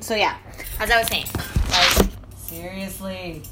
So 0.00 0.14
yeah, 0.14 0.38
as 0.78 0.90
I 0.90 0.98
was 0.98 1.08
saying, 1.08 1.26
like 1.70 2.10
seriously, 2.36 3.42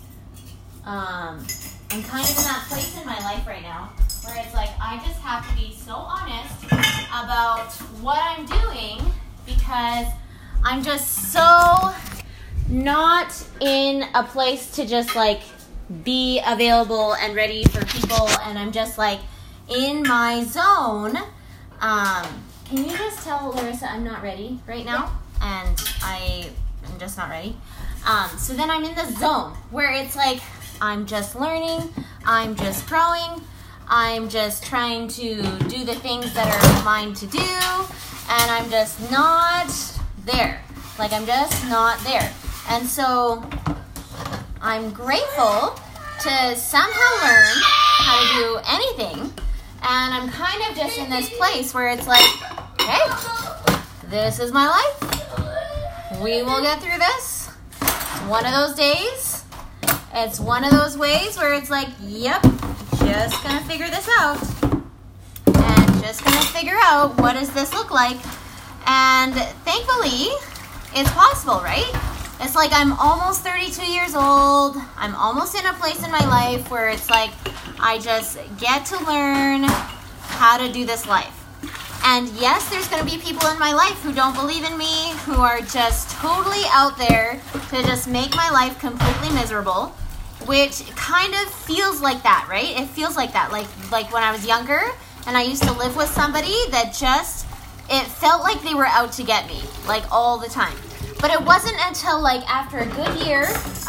um, 0.85 1.47
I'm 1.91 2.03
kind 2.03 2.25
of 2.25 2.31
in 2.31 2.45
that 2.45 2.65
place 2.69 2.99
in 2.99 3.07
my 3.07 3.19
life 3.21 3.47
right 3.47 3.63
now 3.63 3.91
where 4.25 4.43
it's 4.43 4.55
like 4.55 4.71
I 4.81 4.97
just 5.07 5.21
have 5.21 5.49
to 5.49 5.55
be 5.55 5.75
so 5.75 5.95
honest 5.95 6.65
about 7.13 7.71
what 8.01 8.19
I'm 8.23 8.47
doing 8.47 9.13
because 9.47 10.07
I'm 10.65 10.83
just 10.83 11.33
so 11.33 11.95
not 12.69 13.47
in 13.61 14.05
a 14.15 14.23
place 14.25 14.71
to 14.73 14.87
just 14.87 15.15
like 15.15 15.43
be 16.03 16.43
available 16.47 17.15
and 17.15 17.35
ready 17.35 17.65
for 17.65 17.85
people 17.87 18.29
and 18.45 18.59
I'm 18.59 18.73
just 18.73 18.99
like 18.99 19.21
in 19.69 20.03
my 20.03 20.45
zone. 20.45 21.17
Um, 21.81 22.27
can 22.65 22.85
you 22.85 22.97
just 22.97 23.23
tell 23.23 23.53
Larissa 23.55 23.91
I'm 23.91 24.05
not 24.05 24.23
ready 24.23 24.61
right 24.67 24.85
now? 24.85 25.19
And 25.41 25.81
I 26.03 26.51
am 26.85 26.99
just 26.99 27.17
not 27.17 27.31
ready. 27.31 27.57
Um, 28.07 28.31
so 28.39 28.55
then 28.55 28.71
I'm 28.71 28.85
in 28.85 28.95
the 28.95 29.07
zone 29.19 29.53
where 29.71 29.93
it's 29.93 30.17
like 30.17 30.41
I'm 30.81 31.07
just 31.07 31.35
learning, 31.35 31.93
I'm 32.25 32.55
just 32.57 32.87
growing, 32.87 33.43
I'm 33.89 34.29
just 34.29 34.65
trying 34.65 35.09
to 35.09 35.43
do 35.69 35.85
the 35.85 35.95
things 35.95 36.33
that 36.35 36.47
are 36.47 36.85
mine 36.85 37.15
to 37.15 37.27
do, 37.27 37.39
and 37.39 38.51
I'm 38.51 38.71
just 38.71 39.11
not 39.11 39.69
there. 40.25 40.63
Like 40.99 41.13
I'm 41.13 41.27
just 41.27 41.69
not 41.69 41.99
there. 42.01 42.33
And 42.69 42.87
so 42.87 43.49
I'm 44.61 44.91
grateful 44.91 45.79
to 46.21 46.57
somehow 46.57 47.27
learn 47.27 47.57
how 47.99 48.21
to 48.21 48.27
do 48.35 48.61
anything. 48.69 49.33
And 49.81 50.15
I'm 50.15 50.29
kind 50.29 50.61
of 50.69 50.77
just 50.77 50.99
in 50.99 51.09
this 51.09 51.31
place 51.39 51.73
where 51.73 51.89
it's 51.89 52.07
like, 52.07 52.27
okay, 52.81 52.99
this 54.09 54.41
is 54.41 54.53
my 54.53 54.67
life. 54.67 56.21
We 56.23 56.43
will 56.43 56.63
get 56.63 56.81
through 56.81 56.99
this. 56.99 57.49
One 58.27 58.47
of 58.47 58.53
those 58.53 58.75
days. 58.75 59.45
It's 60.15 60.41
one 60.41 60.65
of 60.65 60.71
those 60.71 60.97
ways 60.97 61.37
where 61.37 61.53
it's 61.55 61.71
like, 61.71 61.89
yep, 62.01 62.43
just 62.99 63.43
gonna 63.45 63.61
figure 63.65 63.89
this 63.89 64.09
out. 64.19 64.43
And 65.47 66.03
just 66.03 66.25
gonna 66.25 66.41
figure 66.41 66.79
out 66.81 67.21
what 67.21 67.35
does 67.35 67.53
this 67.53 67.75
look 67.75 67.91
like. 67.91 68.17
And 68.87 69.35
thankfully, 69.65 70.29
it's 70.95 71.11
possible, 71.13 71.61
right? 71.61 71.91
It's 72.41 72.55
like 72.55 72.71
I'm 72.73 72.95
almost 72.95 73.43
32 73.43 73.85
years 73.85 74.15
old. 74.15 74.77
I'm 74.97 75.15
almost 75.17 75.55
in 75.55 75.67
a 75.67 75.75
place 75.75 76.03
in 76.03 76.11
my 76.11 76.25
life 76.27 76.71
where 76.71 76.89
it's 76.89 77.11
like 77.11 77.31
I 77.79 77.99
just 77.99 78.39
get 78.59 78.87
to 78.87 79.05
learn 79.05 79.65
how 79.65 80.57
to 80.57 80.73
do 80.73 80.87
this 80.87 81.07
life. 81.07 81.38
And 82.05 82.29
yes, 82.31 82.69
there's 82.71 82.89
going 82.89 83.05
to 83.05 83.11
be 83.11 83.21
people 83.21 83.49
in 83.49 83.59
my 83.59 83.73
life 83.73 84.03
who 84.03 84.13
don't 84.13 84.35
believe 84.35 84.65
in 84.65 84.77
me, 84.79 85.13
who 85.25 85.35
are 85.35 85.61
just 85.61 86.11
totally 86.11 86.63
out 86.71 86.97
there 86.97 87.41
to 87.71 87.83
just 87.83 88.09
make 88.09 88.35
my 88.35 88.51
life 88.51 88.79
completely 88.79 89.31
miserable, 89.35 89.95
which 90.47 90.87
kind 90.97 91.35
of 91.35 91.53
feels 91.53 92.01
like 92.01 92.23
that, 92.23 92.47
right? 92.49 92.79
It 92.81 92.87
feels 92.87 93.17
like 93.17 93.33
that. 93.33 93.53
Like 93.53 93.67
like 93.91 94.13
when 94.13 94.23
I 94.23 94.33
was 94.33 94.47
younger 94.47 94.81
and 95.27 95.37
I 95.37 95.43
used 95.43 95.63
to 95.65 95.73
live 95.73 95.97
with 95.97 96.09
somebody 96.09 96.57
that 96.71 96.95
just 96.95 97.47
it 97.91 98.05
felt 98.05 98.43
like 98.43 98.63
they 98.63 98.75
were 98.75 98.87
out 98.87 99.13
to 99.13 99.23
get 99.23 99.47
me, 99.47 99.61
like 99.87 100.05
all 100.13 100.39
the 100.39 100.49
time. 100.49 100.77
But 101.21 101.33
it 101.33 101.43
wasn't 101.43 101.77
until 101.81 102.21
like 102.21 102.49
after 102.49 102.79
a 102.79 102.87
good 102.87 103.27
year 103.27 103.43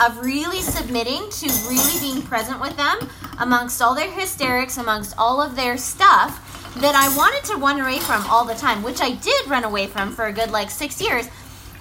of 0.04 0.20
really 0.20 0.62
submitting 0.62 1.30
to 1.30 1.48
really 1.70 2.00
being 2.00 2.22
present 2.24 2.60
with 2.60 2.76
them 2.76 2.98
amongst 3.40 3.82
all 3.82 3.94
their 3.94 4.12
hysterics, 4.12 4.78
amongst 4.78 5.16
all 5.18 5.42
of 5.42 5.56
their 5.56 5.78
stuff, 5.78 6.49
that 6.78 6.96
I 6.96 7.16
wanted 7.18 7.44
to 7.46 7.58
run 7.58 7.80
away 7.80 8.00
from 8.00 8.26
all 8.28 8.46
the 8.46 8.54
time, 8.54 8.84
which 8.84 9.02
I 9.02 9.12
did 9.16 9.48
run 9.48 9.64
away 9.64 9.88
from 9.88 10.12
for 10.12 10.28
a 10.28 10.34
good 10.34 10.52
like 10.52 10.70
six 10.70 11.02
years. 11.02 11.28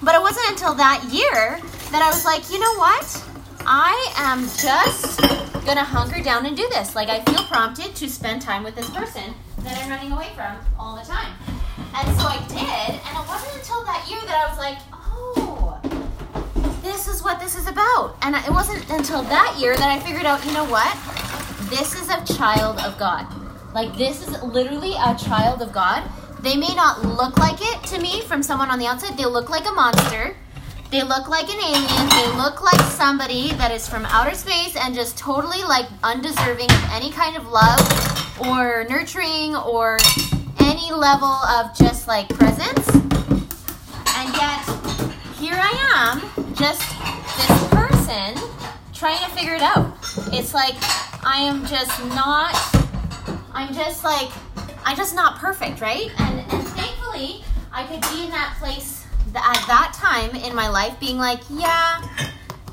But 0.01 0.15
it 0.15 0.21
wasn't 0.21 0.49
until 0.49 0.73
that 0.75 1.03
year 1.11 1.59
that 1.91 2.01
I 2.01 2.09
was 2.09 2.25
like, 2.25 2.49
you 2.51 2.59
know 2.59 2.75
what? 2.75 3.23
I 3.65 4.13
am 4.17 4.43
just 4.57 5.19
gonna 5.65 5.83
hunker 5.83 6.23
down 6.23 6.45
and 6.45 6.55
do 6.55 6.67
this. 6.69 6.95
Like 6.95 7.09
I 7.09 7.21
feel 7.23 7.43
prompted 7.45 7.95
to 7.95 8.09
spend 8.09 8.41
time 8.41 8.63
with 8.63 8.75
this 8.75 8.89
person 8.89 9.33
that 9.59 9.77
I'm 9.77 9.89
running 9.89 10.11
away 10.11 10.29
from 10.35 10.57
all 10.79 10.95
the 10.95 11.03
time. 11.03 11.33
And 11.95 12.07
so 12.17 12.27
I 12.27 12.37
did, 12.47 12.95
and 12.95 13.17
it 13.17 13.27
wasn't 13.27 13.55
until 13.55 13.83
that 13.83 14.05
year 14.09 14.19
that 14.21 14.45
I 14.45 14.49
was 14.49 14.57
like, 14.57 14.77
oh, 14.93 15.79
this 16.81 17.07
is 17.07 17.23
what 17.23 17.39
this 17.39 17.57
is 17.57 17.67
about. 17.67 18.15
And 18.21 18.35
it 18.35 18.51
wasn't 18.51 18.89
until 18.89 19.21
that 19.23 19.57
year 19.59 19.75
that 19.75 19.89
I 19.89 19.99
figured 19.99 20.25
out, 20.25 20.45
you 20.45 20.53
know 20.53 20.65
what? 20.65 20.93
This 21.69 21.99
is 21.99 22.09
a 22.09 22.23
child 22.37 22.79
of 22.79 22.97
God. 22.97 23.27
Like, 23.73 23.95
this 23.97 24.27
is 24.27 24.41
literally 24.43 24.93
a 24.93 25.15
child 25.15 25.61
of 25.61 25.71
God. 25.71 26.03
They 26.41 26.55
may 26.55 26.73
not 26.75 27.03
look 27.03 27.37
like 27.37 27.59
it 27.59 27.83
to 27.89 28.01
me 28.01 28.21
from 28.21 28.41
someone 28.41 28.69
on 28.69 28.79
the 28.79 28.87
outside, 28.87 29.17
they 29.17 29.25
look 29.25 29.49
like 29.49 29.67
a 29.67 29.71
monster. 29.71 30.35
They 30.91 31.03
look 31.03 31.27
like 31.29 31.47
an 31.53 31.59
alien. 31.61 32.09
They 32.09 32.27
look 32.35 32.63
like 32.63 32.81
somebody 32.91 33.51
that 33.53 33.71
is 33.71 33.87
from 33.87 34.05
outer 34.07 34.33
space 34.33 34.75
and 34.75 34.95
just 34.95 35.19
totally 35.19 35.61
like 35.63 35.85
undeserving 36.01 36.71
of 36.71 36.89
any 36.91 37.11
kind 37.11 37.37
of 37.37 37.47
love 37.47 37.79
or 38.47 38.85
nurturing 38.89 39.55
or 39.55 39.97
any 40.59 40.91
level 40.91 41.27
of 41.27 41.77
just 41.77 42.07
like 42.07 42.27
presence. 42.29 42.87
And 42.89 44.33
yet, 44.33 44.65
here 45.37 45.53
I 45.55 45.73
am, 45.93 46.55
just 46.55 46.81
this 47.37 47.69
person 47.69 48.33
trying 48.91 49.19
to 49.19 49.29
figure 49.35 49.53
it 49.53 49.61
out. 49.61 49.93
It's 50.33 50.55
like 50.55 50.75
I 51.23 51.37
am 51.41 51.67
just 51.67 52.03
not, 52.15 52.55
I'm 53.59 53.73
just 53.73 54.05
like, 54.05 54.29
I'm 54.85 54.95
just 54.95 55.13
not 55.13 55.35
perfect, 55.35 55.81
right? 55.81 56.09
And, 56.17 56.39
and 56.39 56.65
thankfully, 56.69 57.43
I 57.73 57.83
could 57.83 57.99
be 58.09 58.23
in 58.23 58.31
that 58.31 58.55
place 58.57 59.05
at 59.35 59.67
that 59.67 59.91
time 59.93 60.33
in 60.33 60.55
my 60.55 60.69
life 60.69 60.97
being 60.97 61.17
like, 61.17 61.41
yeah, 61.49 62.01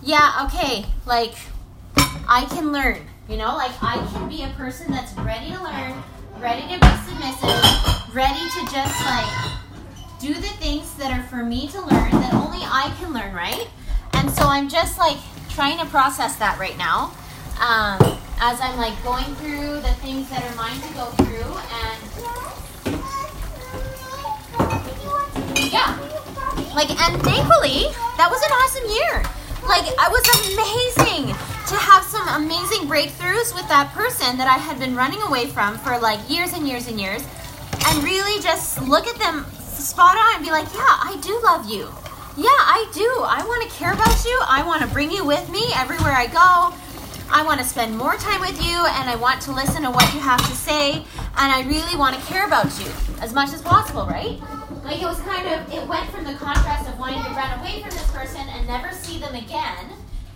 yeah, 0.01 0.47
okay, 0.47 0.87
like, 1.05 1.35
I 2.29 2.47
can 2.51 2.71
learn, 2.71 3.01
you 3.29 3.37
know, 3.37 3.57
like, 3.57 3.73
I 3.83 3.97
can 4.13 4.29
be 4.29 4.45
a 4.45 4.49
person 4.51 4.93
that's 4.93 5.13
ready 5.15 5.51
to 5.51 5.61
learn, 5.61 6.05
ready 6.39 6.63
to 6.63 6.79
be 6.79 6.97
submissive, 7.05 8.15
ready 8.15 8.39
to 8.39 8.73
just, 8.73 9.05
like, 9.05 9.51
do 10.21 10.35
the 10.35 10.55
things 10.63 10.95
that 10.99 11.11
are 11.11 11.25
for 11.25 11.43
me 11.43 11.67
to 11.67 11.81
learn 11.81 12.13
that 12.13 12.33
only 12.33 12.61
I 12.63 12.95
can 13.01 13.13
learn, 13.13 13.35
right? 13.35 13.67
And 14.13 14.31
so 14.31 14.45
I'm 14.45 14.69
just, 14.69 14.99
like, 15.01 15.19
trying 15.49 15.79
to 15.79 15.87
process 15.87 16.37
that 16.37 16.61
right 16.61 16.79
now. 16.79 17.13
Um, 17.61 18.16
as 18.41 18.61
I'm 18.61 18.77
like 18.77 19.01
going 19.03 19.25
through 19.37 19.81
the 19.81 19.95
things 20.05 20.29
that 20.31 20.45
are 20.45 20.55
mine 20.57 20.81
to 20.81 20.95
go 20.95 21.07
through 21.25 21.51
and 21.73 21.99
yeah. 25.73 25.97
Like 26.75 26.91
and 26.91 27.23
thankfully 27.23 27.89
that 28.17 28.29
was 28.31 28.43
an 28.45 28.53
awesome 28.53 28.87
year. 28.93 29.25
Like 29.67 29.89
I 29.99 30.09
was 30.13 30.25
amazing 30.53 31.35
to 31.67 31.75
have 31.75 32.05
some 32.05 32.29
amazing 32.29 32.87
breakthroughs 32.87 33.55
with 33.55 33.67
that 33.69 33.91
person 33.93 34.39
that 34.39 34.47
i 34.47 34.57
had 34.57 34.79
been 34.79 34.95
running 34.95 35.21
away 35.23 35.47
from 35.47 35.77
for 35.79 35.99
like 35.99 36.21
years 36.31 36.53
and 36.53 36.69
years 36.69 36.87
and 36.87 37.01
years 37.01 37.27
and 37.89 38.05
really 38.05 38.41
just 38.41 38.81
look 38.83 39.09
at 39.09 39.19
them 39.19 39.45
spot 39.51 40.17
on 40.17 40.37
and 40.37 40.45
be 40.45 40.53
like 40.53 40.67
yeah 40.75 40.95
i 41.03 41.19
do 41.23 41.41
love 41.43 41.69
you. 41.69 41.91
Yeah 42.37 42.61
i 42.71 42.87
do. 42.93 43.09
I 43.27 43.43
want 43.45 43.69
to 43.69 43.77
care 43.77 43.93
about 43.93 44.25
you. 44.25 44.39
I 44.47 44.63
want 44.65 44.83
to 44.83 44.89
bring 44.89 45.11
you 45.11 45.25
with 45.25 45.49
me 45.51 45.73
everywhere 45.75 46.13
i 46.13 46.27
go 46.27 46.77
I 47.29 47.43
want 47.45 47.61
to 47.61 47.67
spend 47.67 47.97
more 47.97 48.15
time 48.15 48.41
with 48.41 48.63
you 48.65 48.87
and 48.87 49.11
I 49.11 49.17
want 49.17 49.43
to 49.43 49.53
listen 49.53 49.83
to 49.83 49.91
what 49.91 50.15
you 50.15 50.21
have 50.21 50.39
to 50.39 50.55
say 50.55 50.93
and 50.93 51.53
I 51.53 51.63
really 51.67 51.97
want 51.97 52.15
to 52.15 52.23
care 52.23 52.47
about 52.47 52.67
you 52.79 52.87
as 53.21 53.35
much 53.35 53.53
as 53.53 53.61
possible, 53.63 54.07
right? 54.07 54.41
Like 54.85 55.03
it 55.03 55.07
was 55.07 55.21
kind 55.21 55.49
of, 55.49 55.73
it 55.73 55.87
went 55.89 56.09
from 56.11 56.25
the 56.25 56.35
contrast 56.35 56.89
of 56.89 56.99
wanting 56.99 57.23
to 57.25 57.31
run 57.31 57.59
away 57.59 57.83
from 57.83 57.91
this 57.91 58.11
person 58.13 58.41
and 58.49 58.67
never 58.67 58.93
see 58.93 59.19
them 59.19 59.35
again 59.35 59.91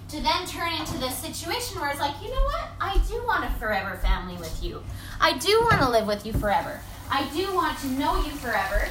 to 0.08 0.20
then 0.20 0.44
turn 0.46 0.72
into 0.72 0.98
this 0.98 1.16
situation 1.16 1.80
where 1.80 1.90
it's 1.90 2.00
like, 2.00 2.20
you 2.20 2.28
know 2.28 2.44
what? 2.44 2.68
I 2.80 3.00
do 3.08 3.22
want 3.24 3.44
a 3.44 3.50
forever 3.58 3.96
family 3.98 4.36
with 4.36 4.62
you. 4.62 4.82
I 5.20 5.38
do 5.38 5.60
want 5.60 5.80
to 5.80 5.88
live 5.88 6.08
with 6.08 6.26
you 6.26 6.32
forever. 6.32 6.80
I 7.08 7.28
do 7.32 7.54
want 7.54 7.78
to 7.78 7.86
know 7.92 8.16
you 8.16 8.32
forever. 8.32 8.88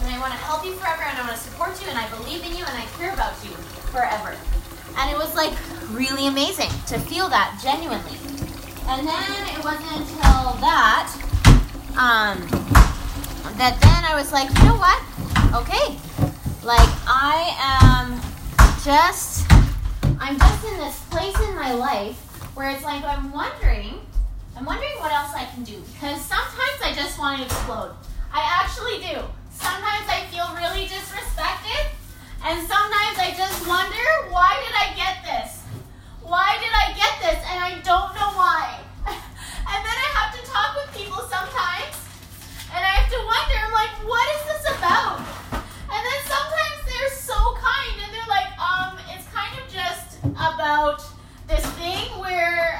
And 0.00 0.14
I 0.14 0.20
want 0.20 0.32
to 0.32 0.38
help 0.38 0.66
you 0.66 0.74
forever 0.74 1.02
and 1.02 1.16
I 1.16 1.22
want 1.22 1.34
to 1.34 1.42
support 1.42 1.80
you 1.82 1.88
and 1.88 1.98
I 1.98 2.06
believe 2.10 2.44
in 2.44 2.50
you 2.50 2.64
and 2.64 2.76
I 2.76 2.84
care 2.98 3.14
about 3.14 3.32
you 3.42 3.50
forever. 3.88 4.36
And 4.96 5.10
it 5.10 5.16
was 5.16 5.34
like 5.34 5.52
really 5.90 6.26
amazing 6.26 6.70
to 6.86 6.98
feel 6.98 7.28
that 7.28 7.58
genuinely. 7.62 8.18
And 8.88 9.06
then 9.06 9.56
it 9.56 9.64
wasn't 9.64 9.92
until 9.92 10.56
that 10.62 11.12
um, 11.96 12.40
that 13.56 13.80
then 13.80 14.04
I 14.04 14.14
was 14.14 14.32
like, 14.32 14.48
you 14.52 14.64
know 14.68 14.76
what? 14.76 15.00
Okay. 15.56 15.96
Like 16.62 16.88
I 17.08 17.56
am 17.56 18.20
just 18.84 19.50
I'm 20.20 20.38
just 20.38 20.64
in 20.64 20.76
this 20.78 21.00
place 21.10 21.38
in 21.40 21.54
my 21.54 21.72
life 21.72 22.16
where 22.54 22.70
it's 22.70 22.84
like 22.84 23.04
I'm 23.04 23.32
wondering 23.32 24.00
I'm 24.56 24.64
wondering 24.64 24.96
what 24.98 25.12
else 25.12 25.32
I 25.34 25.44
can 25.54 25.64
do 25.64 25.82
because 25.92 26.20
sometimes 26.20 26.80
I 26.82 26.92
just 26.94 27.18
want 27.18 27.38
to 27.38 27.44
explode. 27.44 27.94
I 28.32 28.40
actually 28.60 28.98
do. 29.00 29.20
Sometimes 29.52 30.04
I 30.08 30.24
feel 30.30 30.48
really 30.56 30.86
disrespected 30.86 31.95
and 32.44 32.60
sometimes 32.66 33.16
I 33.18 33.34
just 33.36 33.66
wonder, 33.66 34.06
why 34.30 34.54
did 34.62 34.74
I 34.76 34.94
get 34.94 35.24
this? 35.24 35.62
Why 36.22 36.58
did 36.60 36.70
I 36.70 36.92
get 36.94 37.14
this? 37.18 37.40
And 37.50 37.58
I 37.58 37.80
don't 37.82 38.14
know 38.14 38.30
why. 38.38 38.78
and 39.06 39.80
then 39.82 39.96
I 39.98 40.08
have 40.14 40.30
to 40.36 40.42
talk 40.46 40.76
with 40.76 40.94
people 40.94 41.18
sometimes, 41.26 41.96
and 42.70 42.84
I 42.84 42.92
have 43.02 43.10
to 43.10 43.20
wonder, 43.24 43.54
I'm 43.66 43.72
like, 43.74 43.94
what 44.06 44.26
is 44.36 44.42
this 44.46 44.64
about? 44.78 45.18
And 45.90 46.00
then 46.02 46.20
sometimes 46.28 46.78
they're 46.86 47.14
so 47.18 47.38
kind, 47.58 47.94
and 48.04 48.10
they're 48.14 48.30
like, 48.30 48.50
um, 48.62 48.98
it's 49.10 49.26
kind 49.34 49.50
of 49.58 49.66
just 49.72 50.22
about 50.38 51.02
this 51.48 51.66
thing 51.80 52.06
where, 52.20 52.78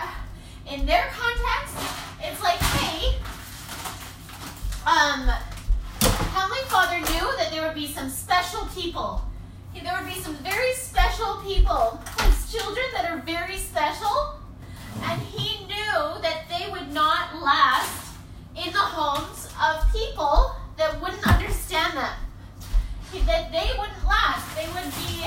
in 0.71 0.87
their 0.87 1.11
context, 1.11 1.75
it's 2.23 2.43
like, 2.43 2.61
hey, 2.79 3.19
um, 4.87 5.27
Heavenly 6.31 6.63
Father 6.71 7.01
knew 7.11 7.27
that 7.39 7.49
there 7.51 7.67
would 7.67 7.75
be 7.75 7.89
some 7.89 8.11
special 8.11 8.67
people 8.75 9.26
there 9.83 9.95
would 10.03 10.13
be 10.13 10.21
some 10.21 10.35
very 10.37 10.73
special 10.75 11.37
people, 11.45 12.01
like 12.19 12.33
children 12.51 12.87
that 12.95 13.11
are 13.11 13.19
very 13.19 13.57
special, 13.57 14.41
and 15.03 15.21
he 15.23 15.65
knew 15.67 16.21
that 16.23 16.45
they 16.49 16.71
would 16.71 16.93
not 16.93 17.41
last 17.43 18.15
in 18.57 18.73
the 18.73 18.79
homes 18.79 19.49
of 19.63 19.85
people 19.93 20.57
that 20.77 21.01
wouldn't 21.01 21.27
understand 21.27 21.97
them. 21.97 22.13
That 23.27 23.51
they 23.51 23.71
wouldn't 23.79 24.05
last. 24.07 24.45
They 24.57 24.67
would 24.75 24.93
be 25.01 25.25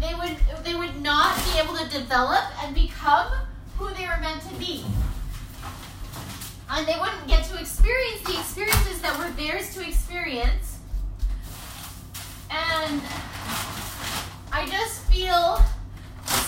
they 0.00 0.14
would 0.14 0.64
they 0.64 0.74
would 0.74 1.02
not 1.02 1.36
be 1.44 1.58
able 1.58 1.76
to 1.76 1.88
develop 1.90 2.44
and 2.62 2.74
become 2.74 3.32
who 3.76 3.92
they 3.94 4.06
were 4.06 4.18
meant 4.20 4.42
to 4.42 4.54
be. 4.54 4.84
And 6.70 6.86
they 6.86 6.96
wouldn't 7.00 7.26
get 7.26 7.44
to 7.46 7.58
experience 7.58 8.22
the 8.22 8.38
experiences 8.38 9.00
that 9.02 9.18
were 9.18 9.30
theirs 9.32 9.74
to 9.74 9.86
experience. 9.86 10.78
And 12.50 13.02
I 14.52 14.66
just 14.66 15.02
feel 15.02 15.62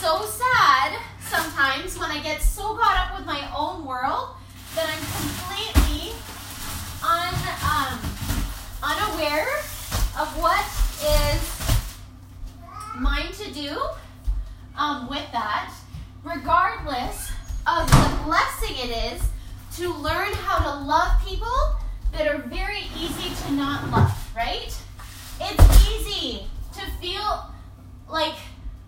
so 0.01 0.27
sad 0.27 0.99
sometimes 1.21 1.97
when 1.97 2.11
I 2.11 2.21
get 2.21 2.43
so 2.43 2.75
caught 2.75 2.99
up 2.99 3.17
with 3.17 3.27
my 3.27 3.49
own 3.57 3.87
world 3.87 4.31
that 4.75 4.89
I'm 4.91 5.03
completely 5.23 6.13
un, 7.07 7.33
um, 7.63 8.01
unaware 8.83 9.47
of 10.19 10.29
what 10.37 10.65
is 11.01 11.63
mine 12.99 13.31
to 13.35 13.53
do 13.55 13.81
um, 14.77 15.09
with 15.09 15.31
that, 15.31 15.73
regardless 16.25 17.31
of 17.69 17.89
the 17.89 18.21
blessing 18.25 18.77
it 18.79 19.15
is 19.15 19.23
to 19.77 19.95
learn 19.95 20.33
how 20.33 20.59
to 20.59 20.85
love 20.85 21.25
people 21.25 21.77
that 22.13 22.27
are 22.27 22.39
very 22.39 22.83
easy 22.99 23.33
to 23.47 23.53
not 23.53 23.89
love, 23.91 24.33
right? 24.35 24.77
It's 25.41 25.89
easy 25.89 26.47
to 26.75 26.81
feel 27.01 27.52
like 28.13 28.35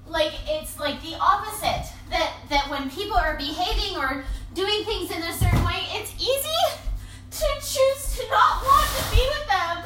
like 0.07 0.33
it's 0.47 0.79
like 0.79 1.01
the 1.03 1.17
opposite 1.19 1.89
that 2.11 2.37
that 2.51 2.69
when 2.69 2.91
people 2.91 3.17
are 3.17 3.37
behaving 3.37 3.97
or 3.97 4.23
doing 4.53 4.85
things 4.85 5.11
in 5.11 5.23
a 5.23 5.33
certain 5.33 5.65
way, 5.65 5.81
it's 5.97 6.13
easy 6.15 6.63
to 7.31 7.47
choose 7.59 8.17
to 8.17 8.23
not 8.31 8.63
want 8.63 8.87
to 8.87 9.03
be 9.11 9.25
with 9.33 9.49
them. 9.49 9.77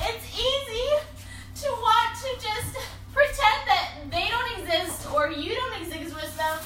It's 0.00 0.26
easy 0.34 0.88
to 1.62 1.68
want 1.70 2.16
to 2.24 2.28
just 2.40 2.74
pretend 3.12 3.60
that 3.68 3.90
they 4.10 4.26
don't 4.30 4.58
exist 4.58 5.06
or 5.12 5.30
you 5.30 5.54
don't 5.54 5.82
exist 5.82 6.16
with 6.16 6.34
them. 6.36 6.58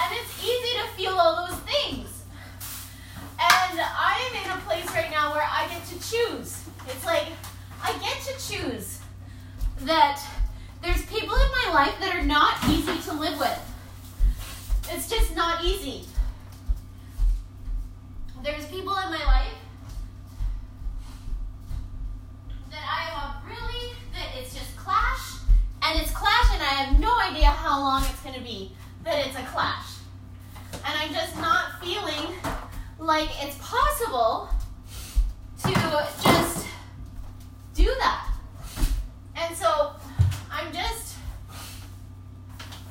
And 0.00 0.16
it's 0.18 0.42
easy 0.42 0.80
to 0.80 0.88
feel 0.96 1.12
all 1.12 1.46
those 1.46 1.60
things. 1.60 2.24
And 3.38 3.78
I 3.78 4.18
am 4.26 4.44
in 4.44 4.58
a 4.58 4.60
place 4.62 4.90
right 4.96 5.10
now 5.10 5.34
where 5.34 5.46
I 5.46 5.68
get 5.68 5.84
to 5.86 5.94
choose. 5.96 6.64
It's 6.88 7.04
like 7.04 7.26
I 7.82 7.92
get 7.98 8.18
to 8.22 8.32
choose 8.42 9.00
that 9.82 10.20
my 11.66 11.72
life 11.74 11.94
that 12.00 12.14
are 12.14 12.24
not 12.24 12.54
easy 12.68 12.98
to 13.08 13.14
live 13.14 13.38
with. 13.38 13.58
It's 14.90 15.08
just 15.08 15.34
not 15.34 15.64
easy. 15.64 16.04
There's 18.42 18.64
people 18.66 18.96
in 18.96 19.10
my 19.10 19.24
life 19.24 19.54
that 22.70 22.82
I 22.82 23.02
have 23.10 23.44
really, 23.46 23.92
that 24.12 24.38
it's 24.38 24.54
just 24.54 24.76
clash, 24.76 25.38
and 25.82 26.00
it's 26.00 26.10
clash, 26.10 26.46
and 26.52 26.62
I 26.62 26.84
have 26.84 26.98
no 26.98 27.18
idea 27.20 27.46
how 27.46 27.78
long 27.80 28.02
it's 28.04 28.20
going 28.22 28.34
to 28.34 28.40
be 28.40 28.72
that 29.04 29.26
it's 29.26 29.36
a 29.36 29.42
clash. 29.42 29.96
And 30.72 30.98
I'm 30.98 31.12
just 31.12 31.36
not 31.36 31.80
feeling 31.82 32.34
like 32.98 33.28
it's 33.42 33.56
possible 33.58 34.48
to 35.62 35.72
just 36.22 36.66
do 37.74 37.84
that. 37.98 38.28
And 39.36 39.56
so 39.56 39.92
I'm 40.50 40.72
just 40.72 41.09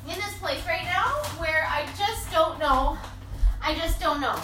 in 0.08 0.14
this 0.16 0.38
place 0.38 0.64
right 0.66 0.84
now 0.84 1.08
where 1.38 1.66
I 1.68 1.86
just 1.98 2.30
don't 2.32 2.58
know. 2.58 2.98
I 3.62 3.74
just 3.74 4.00
don't 4.00 4.20
know. 4.20 4.38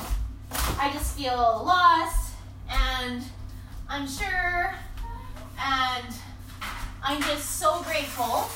I 0.79 0.91
just 0.93 1.17
feel 1.17 1.35
lost 1.37 2.35
and 2.69 3.23
unsure 3.89 4.75
and 5.59 6.07
I'm 7.03 7.23
just 7.23 7.59
so 7.59 7.83
grateful 7.83 8.49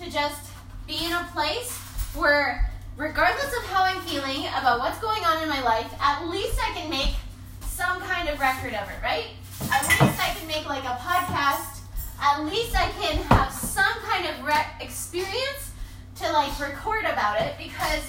to 0.00 0.10
just 0.10 0.50
be 0.86 1.04
in 1.04 1.12
a 1.12 1.28
place 1.32 1.72
where 2.14 2.70
regardless 2.96 3.56
of 3.56 3.64
how 3.64 3.84
I'm 3.84 4.00
feeling 4.02 4.46
about 4.58 4.78
what's 4.78 4.98
going 5.00 5.24
on 5.24 5.42
in 5.42 5.48
my 5.48 5.62
life, 5.62 5.90
at 6.00 6.26
least 6.26 6.58
I 6.60 6.72
can 6.74 6.90
make 6.90 7.14
some 7.62 8.00
kind 8.02 8.28
of 8.28 8.38
record 8.38 8.74
of 8.74 8.88
it, 8.88 9.02
right? 9.02 9.26
At 9.72 9.82
least 9.88 10.20
I 10.20 10.34
can 10.38 10.46
make 10.46 10.68
like 10.68 10.84
a 10.84 10.96
podcast. 11.00 11.80
At 12.20 12.44
least 12.44 12.76
I 12.76 12.90
can 13.00 13.16
have 13.24 13.52
some 13.52 13.94
kind 14.02 14.26
of 14.26 14.44
re- 14.44 14.66
experience 14.80 15.72
to 16.16 16.32
like 16.32 16.58
record 16.60 17.04
about 17.04 17.40
it 17.40 17.54
because 17.58 18.02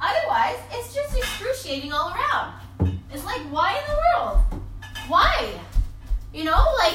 otherwise 0.00 0.56
it's 0.72 0.94
just 0.94 1.16
excruciating 1.16 1.92
all 1.92 2.12
around. 2.12 2.54
It's 3.12 3.24
like, 3.24 3.40
why 3.50 3.78
in 3.78 3.84
the 3.86 4.00
world? 4.02 4.62
Why? 5.08 5.52
You 6.32 6.44
know, 6.44 6.66
like 6.78 6.94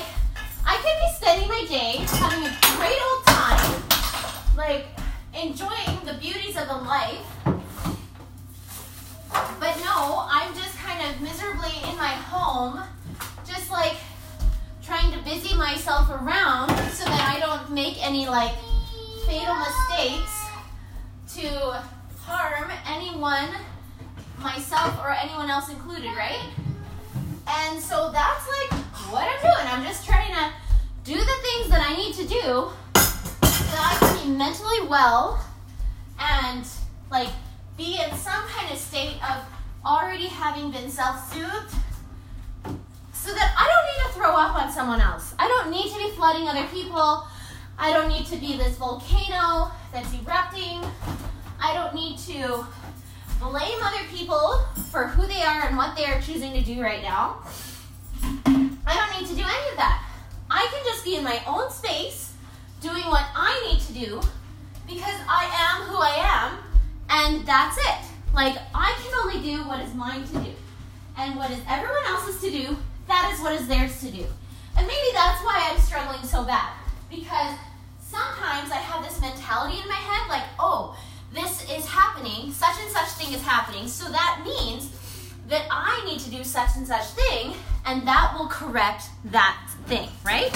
I 0.65 0.75
could 0.77 0.97
be 1.00 1.09
spending 1.15 1.47
my 1.47 1.65
day 1.69 2.03
having 2.18 2.44
a 2.44 2.53
great 2.75 3.00
old 3.07 3.25
time, 3.25 3.83
like 4.57 4.85
enjoying 5.33 6.06
the 6.06 6.13
beauties 6.19 6.57
of 6.57 6.68
the 6.68 6.75
life. 6.75 7.25
But 9.59 9.77
no, 9.83 10.25
I'm 10.30 10.53
just 10.56 10.77
kind 10.77 11.06
of 11.07 11.21
miserably 11.21 11.71
in 11.89 11.95
my 11.97 12.09
home, 12.09 12.81
just 13.45 13.71
like 13.71 13.95
trying 14.83 15.12
to 15.12 15.19
busy 15.23 15.56
myself 15.56 16.09
around 16.09 16.69
so 16.91 17.06
that 17.06 17.35
I 17.35 17.39
don't 17.39 17.71
make 17.71 18.03
any 18.06 18.27
like 18.27 18.53
fatal 19.27 19.56
mistakes 19.56 20.47
to 21.35 21.83
harm 22.21 22.71
anyone, 22.88 23.50
myself 24.39 24.97
or 25.03 25.12
anyone 25.12 25.50
else 25.50 25.69
included, 25.69 26.15
right? 26.15 26.39
And 27.45 27.77
so 27.77 28.09
that's 28.13 28.47
like 28.47 28.79
what 29.12 29.27
I'm 29.27 29.41
doing. 29.41 29.68
I'm 29.68 29.83
just 29.83 30.06
trying 30.06 30.33
to 30.33 30.53
do 31.03 31.15
the 31.15 31.38
things 31.44 31.69
that 31.69 31.85
I 31.85 31.95
need 31.97 32.13
to 32.15 32.25
do 32.25 32.71
so 33.44 33.75
I 33.77 33.97
can 34.00 34.29
be 34.29 34.38
mentally 34.38 34.87
well 34.87 35.45
and 36.18 36.66
like 37.11 37.28
be 37.78 37.99
in 38.01 38.16
some 38.16 38.47
kind 38.47 38.71
of 38.71 38.78
state 38.78 39.18
of 39.30 39.44
already 39.85 40.28
having 40.28 40.71
been 40.71 40.90
self-soothed 40.90 41.75
so 43.11 43.33
that 43.33 43.56
I 43.59 43.68
don't 43.68 43.85
need 43.92 44.07
to 44.07 44.19
throw 44.19 44.35
up 44.37 44.56
on 44.56 44.71
someone 44.71 45.01
else. 45.01 45.33
I 45.37 45.49
don't 45.49 45.69
need 45.69 45.92
to 45.92 45.97
be 45.97 46.11
flooding 46.16 46.47
other 46.47 46.66
people. 46.68 47.28
I 47.79 47.93
don't 47.93 48.09
need 48.09 48.25
to 48.27 48.37
be 48.37 48.57
this 48.57 48.77
volcano 48.77 49.71
that's 49.93 50.11
erupting. 50.13 50.81
I 51.59 51.73
don't 51.73 51.93
need 51.93 52.17
to 52.19 52.65
blame 53.39 53.79
other 53.83 54.03
people 54.11 54.63
for 54.91 55.07
who 55.07 55.27
they 55.27 55.43
are 55.43 55.67
and 55.67 55.77
what 55.77 55.95
they 55.95 56.05
are 56.05 56.19
choosing 56.21 56.53
to 56.53 56.61
do 56.61 56.81
right 56.81 57.03
now. 57.03 57.37
I 58.85 58.95
don't 58.95 59.21
need 59.21 59.29
to 59.29 59.35
do 59.35 59.43
any 59.43 59.69
of 59.71 59.77
that. 59.77 60.03
I 60.49 60.67
can 60.71 60.83
just 60.85 61.03
be 61.03 61.15
in 61.15 61.23
my 61.23 61.41
own 61.45 61.69
space 61.69 62.33
doing 62.81 63.03
what 63.05 63.25
I 63.35 63.69
need 63.69 63.81
to 63.81 63.93
do 63.93 64.21
because 64.87 65.19
I 65.27 65.45
am 65.53 65.87
who 65.87 65.97
I 65.97 66.15
am, 66.17 66.57
and 67.09 67.45
that's 67.45 67.77
it. 67.77 68.33
Like, 68.33 68.57
I 68.73 68.95
can 69.03 69.13
only 69.23 69.41
do 69.41 69.67
what 69.67 69.81
is 69.81 69.93
mine 69.93 70.25
to 70.27 70.33
do. 70.39 70.53
And 71.17 71.35
what 71.35 71.51
is 71.51 71.59
everyone 71.67 72.05
else's 72.07 72.39
to 72.41 72.51
do, 72.51 72.77
that 73.07 73.31
is 73.33 73.41
what 73.41 73.53
is 73.53 73.67
theirs 73.67 73.99
to 74.01 74.11
do. 74.11 74.25
And 74.77 74.87
maybe 74.87 75.07
that's 75.13 75.43
why 75.43 75.69
I'm 75.69 75.79
struggling 75.79 76.23
so 76.23 76.43
bad. 76.43 76.71
Because 77.09 77.57
sometimes 78.09 78.71
I 78.71 78.78
have 78.78 79.04
this 79.04 79.19
mentality 79.19 79.80
in 79.81 79.87
my 79.87 79.95
head 79.95 80.30
like, 80.30 80.47
oh, 80.59 80.97
this 81.33 81.64
is 81.69 81.85
happening, 81.85 82.52
such 82.52 82.76
and 82.81 82.90
such 82.90 83.09
thing 83.19 83.33
is 83.33 83.44
happening, 83.44 83.87
so 83.87 84.09
that 84.09 84.42
means 84.45 84.90
that 85.47 85.68
I 85.69 86.04
need 86.06 86.19
to 86.21 86.30
do 86.30 86.44
such 86.44 86.76
and 86.76 86.87
such 86.87 87.06
thing, 87.11 87.54
and 87.85 88.07
that 88.07 88.35
will 88.37 88.47
correct 88.47 89.09
that 89.26 89.57
thing, 89.85 90.09
right? 90.23 90.49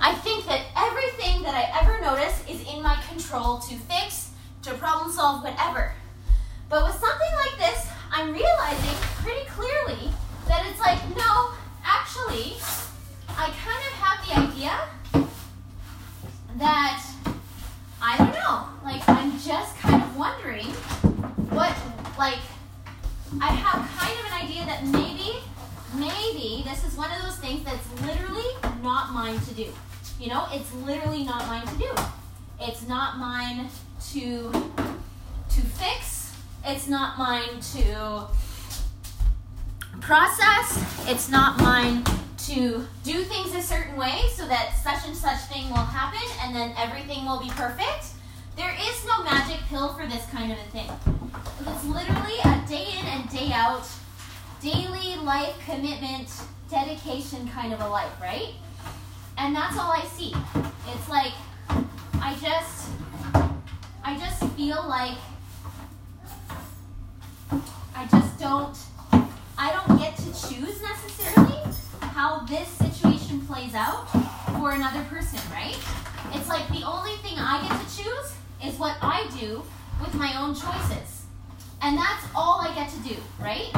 I 0.00 0.14
think 0.22 0.46
that 0.46 0.62
everything 0.76 1.42
that 1.42 1.54
I 1.54 1.70
ever 1.80 2.00
notice 2.00 2.42
is 2.48 2.60
in 2.72 2.82
my 2.82 2.96
control 3.08 3.58
to 3.58 3.74
fix, 3.74 4.30
to 4.62 4.74
problem 4.74 5.12
solve, 5.12 5.42
whatever. 5.42 5.92
But 6.68 6.84
with 6.84 6.94
something 6.94 7.32
like 7.36 7.58
this, 7.58 7.86
I'm 8.10 8.32
realizing 8.32 8.96
pretty 9.22 9.46
clearly 9.50 10.10
that 10.48 10.66
it's 10.70 10.80
like, 10.80 10.98
no, 11.16 11.50
actually, 11.84 12.54
I 13.28 13.50
kind 13.50 13.82
of 13.88 13.92
have 13.98 14.18
the 14.26 14.32
idea 14.50 15.26
that, 16.56 17.04
I 18.00 18.16
don't 18.18 18.32
know, 18.32 18.66
like, 18.84 19.06
I'm 19.08 19.38
just 19.38 19.76
kind 19.78 20.02
of 20.02 20.16
wondering 20.16 20.66
what, 21.50 21.76
like, 22.18 22.38
I 23.40 23.46
have 23.46 23.88
kind 23.98 24.18
of 24.18 24.26
an 24.26 24.32
idea 24.32 24.64
that 24.66 24.84
maybe, 24.84 25.38
maybe 25.94 26.64
this 26.68 26.84
is 26.84 26.96
one 26.96 27.10
of 27.10 27.22
those 27.22 27.38
things 27.38 27.64
that's 27.64 27.88
literally 28.02 28.44
not 28.82 29.12
mine 29.12 29.38
to 29.40 29.54
do. 29.54 29.66
You 30.20 30.28
know, 30.28 30.46
it's 30.50 30.72
literally 30.74 31.24
not 31.24 31.46
mine 31.46 31.66
to 31.66 31.76
do. 31.76 31.90
It's 32.60 32.86
not 32.86 33.18
mine 33.18 33.68
to 34.12 34.52
to 34.52 35.60
fix. 35.60 36.36
It's 36.64 36.86
not 36.86 37.18
mine 37.18 37.60
to 37.74 38.26
process. 40.00 41.08
It's 41.08 41.28
not 41.28 41.58
mine 41.58 42.04
to 42.46 42.86
do 43.04 43.22
things 43.24 43.54
a 43.54 43.62
certain 43.62 43.96
way 43.96 44.22
so 44.34 44.46
that 44.48 44.74
such 44.82 45.06
and 45.06 45.16
such 45.16 45.38
thing 45.42 45.68
will 45.68 45.76
happen 45.76 46.20
and 46.42 46.54
then 46.54 46.74
everything 46.76 47.24
will 47.24 47.38
be 47.38 47.50
perfect. 47.50 48.06
There 48.56 48.74
is 48.80 49.06
no 49.06 49.22
magic 49.22 49.58
pill 49.68 49.94
for 49.94 50.06
this 50.06 50.26
kind 50.26 50.50
of 50.50 50.58
a 50.58 50.70
thing. 50.70 50.90
It's 51.60 51.84
literally 51.84 52.38
a 52.44 52.64
day 52.68 52.86
in 52.98 53.06
and 53.06 53.30
day 53.30 53.52
out, 53.52 53.86
daily 54.60 55.16
life 55.22 55.54
commitment, 55.64 56.28
dedication 56.68 57.48
kind 57.48 57.72
of 57.72 57.80
a 57.80 57.88
life, 57.88 58.12
right? 58.20 58.54
And 59.38 59.54
that's 59.54 59.78
all 59.78 59.92
I 59.92 60.04
see. 60.04 60.34
It's 60.88 61.08
like 61.08 61.32
I 62.20 62.36
just 62.40 62.88
I 64.04 64.18
just 64.18 64.44
feel 64.54 64.84
like 64.88 65.16
I 67.94 68.06
just 68.10 68.38
don't 68.38 68.76
I 69.56 69.72
don't 69.72 69.98
get 69.98 70.16
to 70.16 70.24
choose 70.24 70.82
necessarily 70.82 71.41
how 72.14 72.40
this 72.40 72.68
situation 72.68 73.40
plays 73.46 73.74
out 73.74 74.06
for 74.58 74.72
another 74.72 75.02
person, 75.04 75.38
right? 75.50 75.78
It's 76.34 76.48
like 76.48 76.68
the 76.68 76.84
only 76.84 77.16
thing 77.16 77.38
I 77.38 77.66
get 77.66 77.80
to 77.80 77.96
choose 77.96 78.34
is 78.62 78.78
what 78.78 78.96
I 79.00 79.26
do 79.40 79.62
with 79.98 80.14
my 80.14 80.38
own 80.38 80.54
choices. 80.54 81.24
And 81.80 81.96
that's 81.96 82.24
all 82.34 82.60
I 82.60 82.74
get 82.74 82.90
to 82.90 82.98
do, 83.08 83.16
right? 83.40 83.72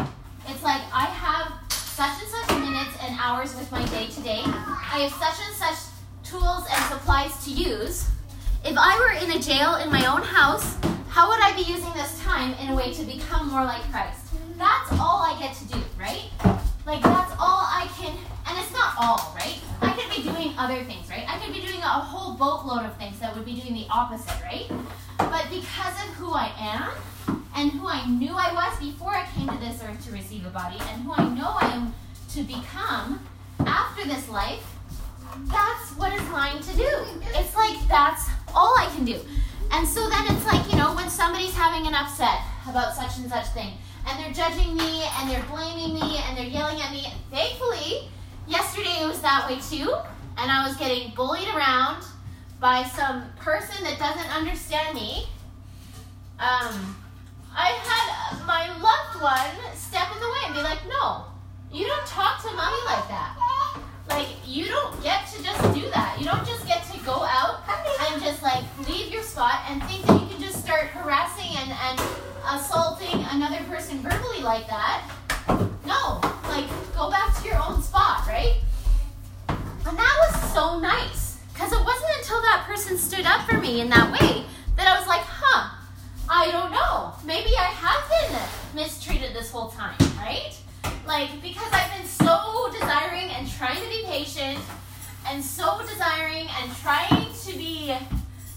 It's 0.48 0.64
like 0.64 0.82
I 0.92 1.06
have 1.06 1.52
such 1.70 2.22
and 2.22 2.28
such 2.28 2.58
minutes 2.58 2.96
and 3.02 3.16
hours 3.20 3.54
with 3.54 3.70
my 3.70 3.84
day 3.86 4.08
to 4.08 4.20
day. 4.20 4.42
I 4.44 5.06
have 5.06 5.12
such 5.12 5.46
and 5.46 5.54
such 5.54 5.94
tools 6.24 6.66
and 6.70 6.84
supplies 6.86 7.44
to 7.44 7.50
use. 7.52 8.10
If 8.64 8.76
I 8.76 8.98
were 8.98 9.24
in 9.24 9.38
a 9.38 9.40
jail 9.40 9.76
in 9.76 9.92
my 9.92 10.06
own 10.06 10.22
house, 10.22 10.76
how 11.08 11.28
would 11.28 11.40
I 11.40 11.54
be 11.54 11.62
using 11.62 11.92
this 11.94 12.20
time 12.20 12.54
in 12.54 12.70
a 12.70 12.74
way 12.74 12.92
to 12.94 13.04
become 13.04 13.48
more 13.50 13.64
like 13.64 13.82
Christ? 13.92 14.26
That's 14.58 14.90
all 14.98 15.22
I 15.22 15.36
get 15.38 15.54
to 15.54 15.64
do, 15.66 15.78
right? 15.98 16.30
Like 16.86 17.02
that's 17.02 17.32
all 17.40 17.64
I 17.64 17.88
can, 17.96 18.12
and 18.54 18.62
it's 18.62 18.72
not 18.72 18.94
all, 18.96 19.34
right? 19.34 19.58
I 19.82 19.92
could 19.92 20.14
be 20.14 20.22
doing 20.22 20.54
other 20.56 20.82
things, 20.84 21.10
right? 21.10 21.24
I 21.28 21.38
could 21.38 21.52
be 21.52 21.60
doing 21.60 21.80
a 21.80 21.88
whole 21.88 22.34
boatload 22.34 22.84
of 22.84 22.96
things 22.96 23.18
that 23.18 23.34
would 23.34 23.44
be 23.44 23.54
doing 23.54 23.74
the 23.74 23.86
opposite, 23.90 24.40
right? 24.42 24.70
But 25.18 25.46
because 25.50 25.94
of 26.06 26.14
who 26.14 26.32
I 26.32 26.52
am 26.56 27.40
and 27.56 27.72
who 27.72 27.88
I 27.88 28.06
knew 28.06 28.32
I 28.32 28.52
was 28.54 28.78
before 28.78 29.14
I 29.14 29.26
came 29.34 29.48
to 29.48 29.58
this 29.58 29.82
earth 29.82 30.04
to 30.06 30.12
receive 30.12 30.46
a 30.46 30.50
body, 30.50 30.78
and 30.78 31.02
who 31.02 31.12
I 31.12 31.28
know 31.34 31.56
I 31.60 31.66
am 31.74 31.94
to 32.30 32.42
become 32.42 33.20
after 33.66 34.06
this 34.06 34.28
life, 34.28 34.64
that's 35.46 35.90
what 35.96 36.12
is 36.12 36.22
mine 36.30 36.60
to 36.62 36.76
do. 36.76 36.88
It's 37.34 37.56
like 37.56 37.76
that's 37.88 38.28
all 38.54 38.78
I 38.78 38.86
can 38.94 39.04
do. 39.04 39.18
And 39.72 39.86
so 39.88 40.08
then 40.08 40.24
it's 40.28 40.46
like, 40.46 40.70
you 40.70 40.78
know, 40.78 40.94
when 40.94 41.10
somebody's 41.10 41.54
having 41.54 41.88
an 41.88 41.94
upset 41.94 42.38
about 42.68 42.94
such 42.94 43.18
and 43.18 43.28
such 43.28 43.48
thing, 43.48 43.72
and 44.06 44.22
they're 44.22 44.32
judging 44.32 44.76
me 44.76 45.02
and 45.18 45.30
they're 45.30 45.44
blaming 45.50 45.94
me 45.94 46.18
and 46.22 46.36
they're 46.36 46.46
yelling 46.46 46.80
at 46.80 46.92
me. 46.92 47.06
Thankfully, 47.30 48.10
yesterday 48.46 49.02
it 49.02 49.06
was 49.06 49.20
that 49.20 49.48
way 49.48 49.58
too, 49.60 49.94
and 50.38 50.50
I 50.50 50.66
was 50.66 50.76
getting 50.76 51.12
bullied 51.14 51.48
around 51.54 52.04
by 52.60 52.84
some 52.84 53.24
person 53.36 53.84
that 53.84 53.98
doesn't 53.98 54.30
understand 54.34 54.94
me. 54.94 55.26
Um, 56.38 56.96
I 57.54 57.70
had 57.86 58.46
my 58.46 58.66
loved 58.78 59.22
one 59.22 59.74
step 59.74 60.08
in 60.12 60.20
the 60.20 60.28
way 60.28 60.40
and 60.46 60.54
be 60.54 60.62
like, 60.62 60.80
"No, 60.88 61.26
you 61.72 61.86
don't 61.86 62.06
talk 62.06 62.42
to 62.42 62.50
mommy 62.54 62.82
like 62.86 63.08
that. 63.08 63.36
Like, 64.08 64.28
you 64.46 64.66
don't 64.66 65.02
get 65.02 65.26
to 65.32 65.42
just 65.42 65.62
do 65.74 65.88
that. 65.90 66.16
You 66.18 66.26
don't 66.26 66.46
just 66.46 66.66
get 66.66 66.84
to 66.92 66.98
go 67.00 67.24
out 67.24 67.62
and 68.10 68.22
just 68.22 68.42
like 68.42 68.64
leave 68.86 69.12
your 69.12 69.22
spot 69.22 69.60
and 69.68 69.82
think 69.84 70.04
that 70.06 70.20
you 70.20 70.26
can 70.28 70.40
just 70.40 70.60
start 70.64 70.88
harassing 70.88 71.56
and 71.56 71.70
and." 71.72 72.00
assaulting 72.46 73.24
another 73.30 73.62
person 73.64 73.98
verbally 74.00 74.42
like 74.42 74.66
that. 74.66 75.10
No, 75.86 76.20
like 76.48 76.68
go 76.94 77.10
back 77.10 77.34
to 77.40 77.48
your 77.48 77.56
right? 78.34 78.56
And 79.48 79.96
that 79.96 80.16
was 80.24 80.52
so 80.52 80.80
nice 80.80 81.38
because 81.52 81.72
it 81.72 81.78
wasn't 81.78 82.10
until 82.18 82.40
that 82.40 82.64
person 82.66 82.98
stood 82.98 83.26
up 83.26 83.48
for 83.48 83.58
me 83.58 83.80
in 83.80 83.88
that 83.90 84.10
way 84.10 84.44
that 84.76 84.88
I 84.88 84.98
was 84.98 85.06
like, 85.06 85.20
huh, 85.20 85.70
I 86.28 86.50
don't 86.50 86.72
know. 86.72 87.12
Maybe 87.24 87.50
I 87.56 87.70
have 87.70 88.02
been 88.10 88.82
mistreated 88.82 89.34
this 89.34 89.50
whole 89.52 89.68
time, 89.68 89.96
right? 90.16 90.56
Like, 91.06 91.30
because 91.42 91.70
I've 91.72 91.92
been 91.96 92.08
so 92.08 92.70
desiring 92.72 93.30
and 93.30 93.48
trying 93.48 93.80
to 93.80 93.88
be 93.88 94.02
patient 94.06 94.58
and 95.28 95.44
so 95.44 95.80
desiring 95.82 96.48
and 96.60 96.74
trying 96.78 97.32
to 97.32 97.52
be 97.56 97.94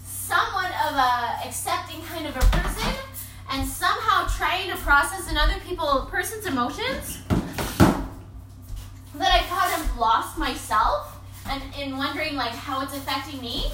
somewhat 0.02 0.72
of 0.90 0.96
a 0.96 1.46
accepting 1.46 2.02
kind 2.02 2.26
of 2.26 2.34
a 2.36 2.46
person 2.56 2.94
and 3.52 3.66
somehow 3.66 4.26
trying 4.36 4.68
to 4.70 4.76
process 4.78 5.30
another 5.30 5.54
people 5.66 6.08
person's 6.10 6.46
emotions 6.46 7.18
that 9.18 9.32
I 9.32 9.42
kind 9.48 9.82
of 9.82 9.98
lost 9.98 10.38
myself 10.38 11.18
and 11.48 11.62
in 11.74 11.96
wondering 11.96 12.36
like 12.36 12.52
how 12.52 12.80
it's 12.82 12.96
affecting 12.96 13.40
me. 13.40 13.66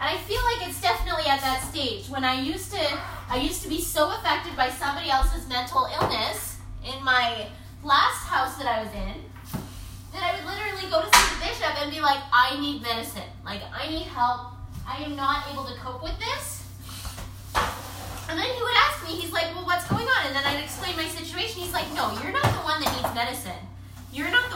And 0.00 0.08
I 0.08 0.16
feel 0.16 0.40
like 0.44 0.68
it's 0.68 0.80
definitely 0.80 1.24
at 1.26 1.40
that 1.40 1.62
stage 1.62 2.08
when 2.08 2.24
I 2.24 2.40
used 2.40 2.70
to 2.72 2.98
I 3.30 3.38
used 3.38 3.62
to 3.62 3.68
be 3.68 3.80
so 3.80 4.10
affected 4.16 4.56
by 4.56 4.70
somebody 4.70 5.10
else's 5.10 5.48
mental 5.48 5.88
illness 6.00 6.58
in 6.84 7.02
my 7.02 7.48
last 7.82 8.26
house 8.26 8.56
that 8.56 8.66
I 8.66 8.82
was 8.82 8.92
in 8.92 9.24
that 10.12 10.22
I 10.22 10.36
would 10.36 10.44
literally 10.44 10.90
go 10.90 11.02
to 11.02 11.16
see 11.16 11.34
the 11.34 11.40
bishop 11.46 11.82
and 11.82 11.90
be 11.90 12.00
like, 12.00 12.18
I 12.32 12.58
need 12.60 12.82
medicine. 12.82 13.28
Like 13.44 13.60
I 13.72 13.88
need 13.88 14.06
help. 14.06 14.52
I 14.86 15.02
am 15.02 15.16
not 15.16 15.44
able 15.52 15.64
to 15.64 15.74
cope 15.74 16.02
with 16.02 16.18
this. 16.18 16.64
And 18.28 18.38
then 18.38 18.46
he 18.46 18.60
would 18.62 18.76
ask 18.76 19.04
me, 19.04 19.20
he's 19.20 19.32
like, 19.32 19.54
well, 19.54 19.64
what's 19.64 19.88
going 19.88 20.06
on? 20.06 20.26
And 20.26 20.36
then 20.36 20.44
I'd 20.44 20.62
explain 20.62 20.96
my 20.96 21.08
situation. 21.08 21.62
He's 21.62 21.72
like, 21.72 21.88
no, 21.94 22.12
you're 22.22 22.32
not 22.32 22.44
the 22.44 22.64
one 22.64 22.80
that 22.82 22.92
needs 22.96 23.14
medicine. 23.14 23.67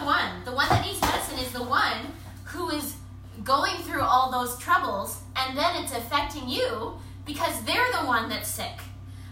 The 0.03 0.09
one. 0.09 0.45
The 0.45 0.51
one 0.51 0.69
that 0.69 0.85
needs 0.85 1.01
medicine 1.01 1.39
is 1.39 1.53
the 1.53 1.63
one 1.63 2.09
who 2.43 2.71
is 2.71 2.97
going 3.45 3.77
through 3.83 4.01
all 4.03 4.33
those 4.33 4.59
troubles, 4.59 5.21
and 5.37 5.57
then 5.57 5.81
it's 5.81 5.93
affecting 5.93 6.49
you 6.49 6.95
because 7.25 7.63
they're 7.63 7.93
the 7.93 8.05
one 8.05 8.29
that's 8.29 8.49
sick. 8.49 8.81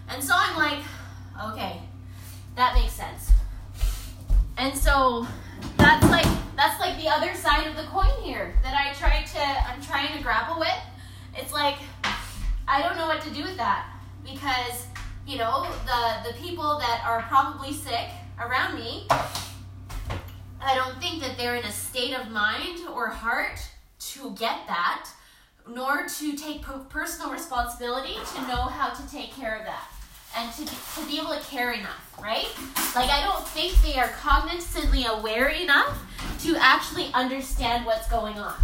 And 0.07 0.23
so 0.23 0.33
I'm 0.33 0.55
like, 0.55 0.81
okay, 1.51 1.81
that 2.55 2.73
makes 2.73 2.93
sense. 2.93 3.31
And 4.55 4.73
so 4.77 5.27
that's 5.75 6.09
like 6.09 6.27
that's 6.55 6.79
like 6.79 6.95
the 7.01 7.09
other 7.09 7.35
side 7.35 7.67
of 7.67 7.75
the 7.75 7.83
coin 7.83 8.23
here 8.23 8.55
that 8.63 8.73
I 8.73 8.93
try 8.93 9.23
to 9.23 9.69
I'm 9.69 9.81
trying 9.81 10.15
to 10.15 10.23
grapple 10.23 10.57
with. 10.57 10.79
It's 11.35 11.51
like 11.51 11.79
I 12.65 12.81
don't 12.81 12.95
know 12.95 13.07
what 13.07 13.21
to 13.23 13.29
do 13.31 13.43
with 13.43 13.57
that 13.57 13.91
because 14.23 14.87
you 15.27 15.37
know 15.37 15.67
the 15.85 16.29
the 16.29 16.33
people 16.37 16.79
that 16.79 17.03
are 17.05 17.23
probably 17.23 17.73
sick 17.73 18.07
around 18.39 18.75
me 18.75 19.05
i 20.63 20.75
don't 20.75 20.99
think 21.01 21.21
that 21.21 21.37
they're 21.37 21.55
in 21.55 21.65
a 21.65 21.71
state 21.71 22.13
of 22.13 22.29
mind 22.29 22.79
or 22.93 23.07
heart 23.07 23.59
to 23.99 24.31
get 24.31 24.67
that 24.67 25.09
nor 25.67 26.07
to 26.07 26.35
take 26.35 26.63
personal 26.89 27.31
responsibility 27.31 28.15
to 28.35 28.41
know 28.47 28.63
how 28.63 28.89
to 28.89 29.11
take 29.11 29.31
care 29.31 29.57
of 29.57 29.65
that 29.65 29.87
and 30.35 30.51
to, 30.53 30.65
to 30.65 31.07
be 31.07 31.19
able 31.19 31.35
to 31.35 31.41
care 31.47 31.71
enough, 31.71 32.15
right? 32.21 32.47
Like, 32.95 33.09
I 33.09 33.21
don't 33.21 33.45
think 33.49 33.73
they 33.81 33.99
are 33.99 34.07
cognizantly 34.07 35.05
aware 35.05 35.49
enough 35.49 35.99
to 36.43 36.55
actually 36.57 37.11
understand 37.13 37.85
what's 37.85 38.09
going 38.09 38.37
on. 38.37 38.55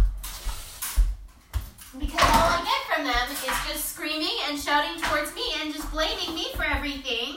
Because 1.98 2.20
all 2.20 2.48
I 2.48 2.62
get 2.64 2.96
from 2.96 3.04
them 3.04 3.30
is 3.30 3.40
just 3.68 3.94
screaming 3.94 4.36
and 4.48 4.58
shouting 4.58 5.00
towards 5.02 5.34
me 5.34 5.42
and 5.60 5.72
just 5.72 5.90
blaming 5.90 6.34
me 6.34 6.46
for 6.54 6.64
everything. 6.64 7.36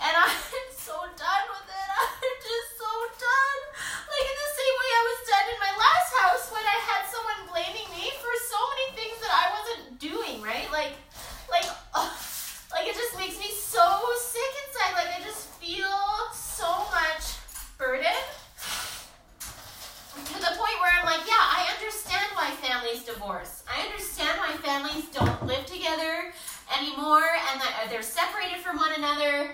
And 0.00 0.12
I'm 0.16 0.30
so 0.76 0.92
done 0.92 1.46
with 1.50 1.68
it. 1.68 1.88
I'm 2.00 2.38
just 2.40 2.71
done. 3.18 3.60
Like 4.06 4.26
in 4.26 4.36
the 4.38 4.52
same 4.52 4.74
way 4.78 4.90
I 4.92 5.02
was 5.10 5.20
done 5.26 5.46
in 5.50 5.58
my 5.58 5.72
last 5.78 6.10
house 6.20 6.44
when 6.52 6.64
I 6.66 6.78
had 6.78 7.02
someone 7.08 7.40
blaming 7.50 7.88
me 7.94 8.12
for 8.22 8.32
so 8.48 8.58
many 8.72 8.86
things 8.98 9.16
that 9.22 9.32
I 9.32 9.46
wasn't 9.56 9.84
doing, 9.98 10.42
right? 10.42 10.68
Like, 10.70 10.94
like, 11.50 11.66
uh, 11.94 12.10
like 12.70 12.86
it 12.86 12.96
just 12.96 13.16
makes 13.18 13.38
me 13.38 13.50
so 13.50 13.84
sick 14.20 14.52
inside. 14.68 14.92
Like 14.94 15.10
I 15.16 15.20
just 15.24 15.48
feel 15.58 15.98
so 16.32 16.86
much 16.92 17.38
burden 17.78 18.14
to 20.12 20.34
the 20.40 20.52
point 20.54 20.76
where 20.80 20.92
I'm 21.00 21.06
like, 21.06 21.24
yeah, 21.26 21.40
I 21.40 21.66
understand 21.74 22.26
why 22.34 22.50
families 22.60 23.02
divorce. 23.04 23.64
I 23.66 23.82
understand 23.86 24.38
why 24.38 24.52
families 24.60 25.08
don't 25.08 25.46
live 25.46 25.64
together 25.66 26.32
anymore 26.78 27.24
and 27.50 27.60
that 27.60 27.86
they're 27.90 28.02
separated 28.02 28.58
from 28.58 28.76
one 28.76 28.92
another. 28.96 29.50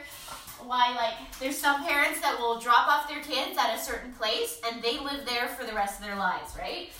Why, 0.66 0.94
like, 0.96 1.14
there's 1.38 1.56
some 1.56 1.84
parents 1.86 2.20
that 2.20 2.38
will 2.38 2.58
drop 2.58 2.88
off 2.88 3.08
their 3.08 3.22
kids 3.22 3.56
at 3.56 3.74
a 3.74 3.78
certain 3.78 4.12
place 4.48 4.60
and 4.70 4.82
they 4.82 4.98
live 4.98 5.26
there 5.26 5.48
for 5.48 5.64
the 5.64 5.72
rest 5.72 6.00
of 6.00 6.06
their 6.06 6.16
lives, 6.16 6.56
right? 6.58 6.90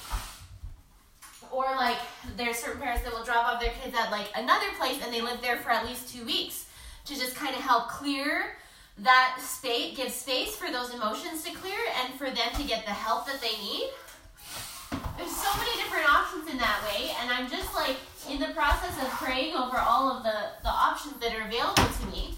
Or, 1.50 1.64
like, 1.76 1.97
there's 2.37 2.57
certain 2.57 2.81
parents 2.81 3.05
that 3.05 3.12
will 3.12 3.25
drop 3.25 3.47
off 3.47 3.61
their 3.61 3.73
kids 3.83 3.97
at, 3.99 4.11
like, 4.11 4.26
another 4.37 4.67
place 4.78 5.00
and 5.02 5.12
they 5.12 5.21
live 5.21 5.40
there 5.40 5.57
for 5.59 5.71
at 5.71 5.87
least 5.87 6.14
two 6.14 6.25
weeks 6.25 6.67
to 7.07 7.14
just 7.14 7.35
kind 7.35 7.55
of 7.55 7.62
help 7.62 7.88
clear 7.88 8.57
that 8.99 9.38
space 9.40 9.97
give 9.97 10.11
space 10.11 10.57
for 10.57 10.71
those 10.71 10.93
emotions 10.93 11.45
to 11.45 11.52
clear 11.52 11.78
and 12.02 12.14
for 12.14 12.26
them 12.26 12.50
to 12.57 12.64
get 12.64 12.85
the 12.85 12.90
help 12.90 13.26
that 13.26 13.40
they 13.40 13.57
need. 13.62 13.88
There's 15.17 15.35
so 15.35 15.57
many 15.57 15.71
different 15.76 16.09
options 16.12 16.50
in 16.50 16.59
that 16.59 16.83
way, 16.85 17.11
and 17.21 17.31
I'm 17.31 17.49
just 17.49 17.75
like 17.75 17.97
in 18.28 18.40
the 18.40 18.52
process 18.55 19.00
of 19.00 19.09
praying 19.11 19.55
over 19.55 19.78
all 19.78 20.11
of 20.11 20.23
the, 20.23 20.50
the 20.62 20.69
options 20.69 21.14
that 21.21 21.35
are 21.35 21.47
available 21.47 21.83
to 21.83 22.07
me. 22.09 22.37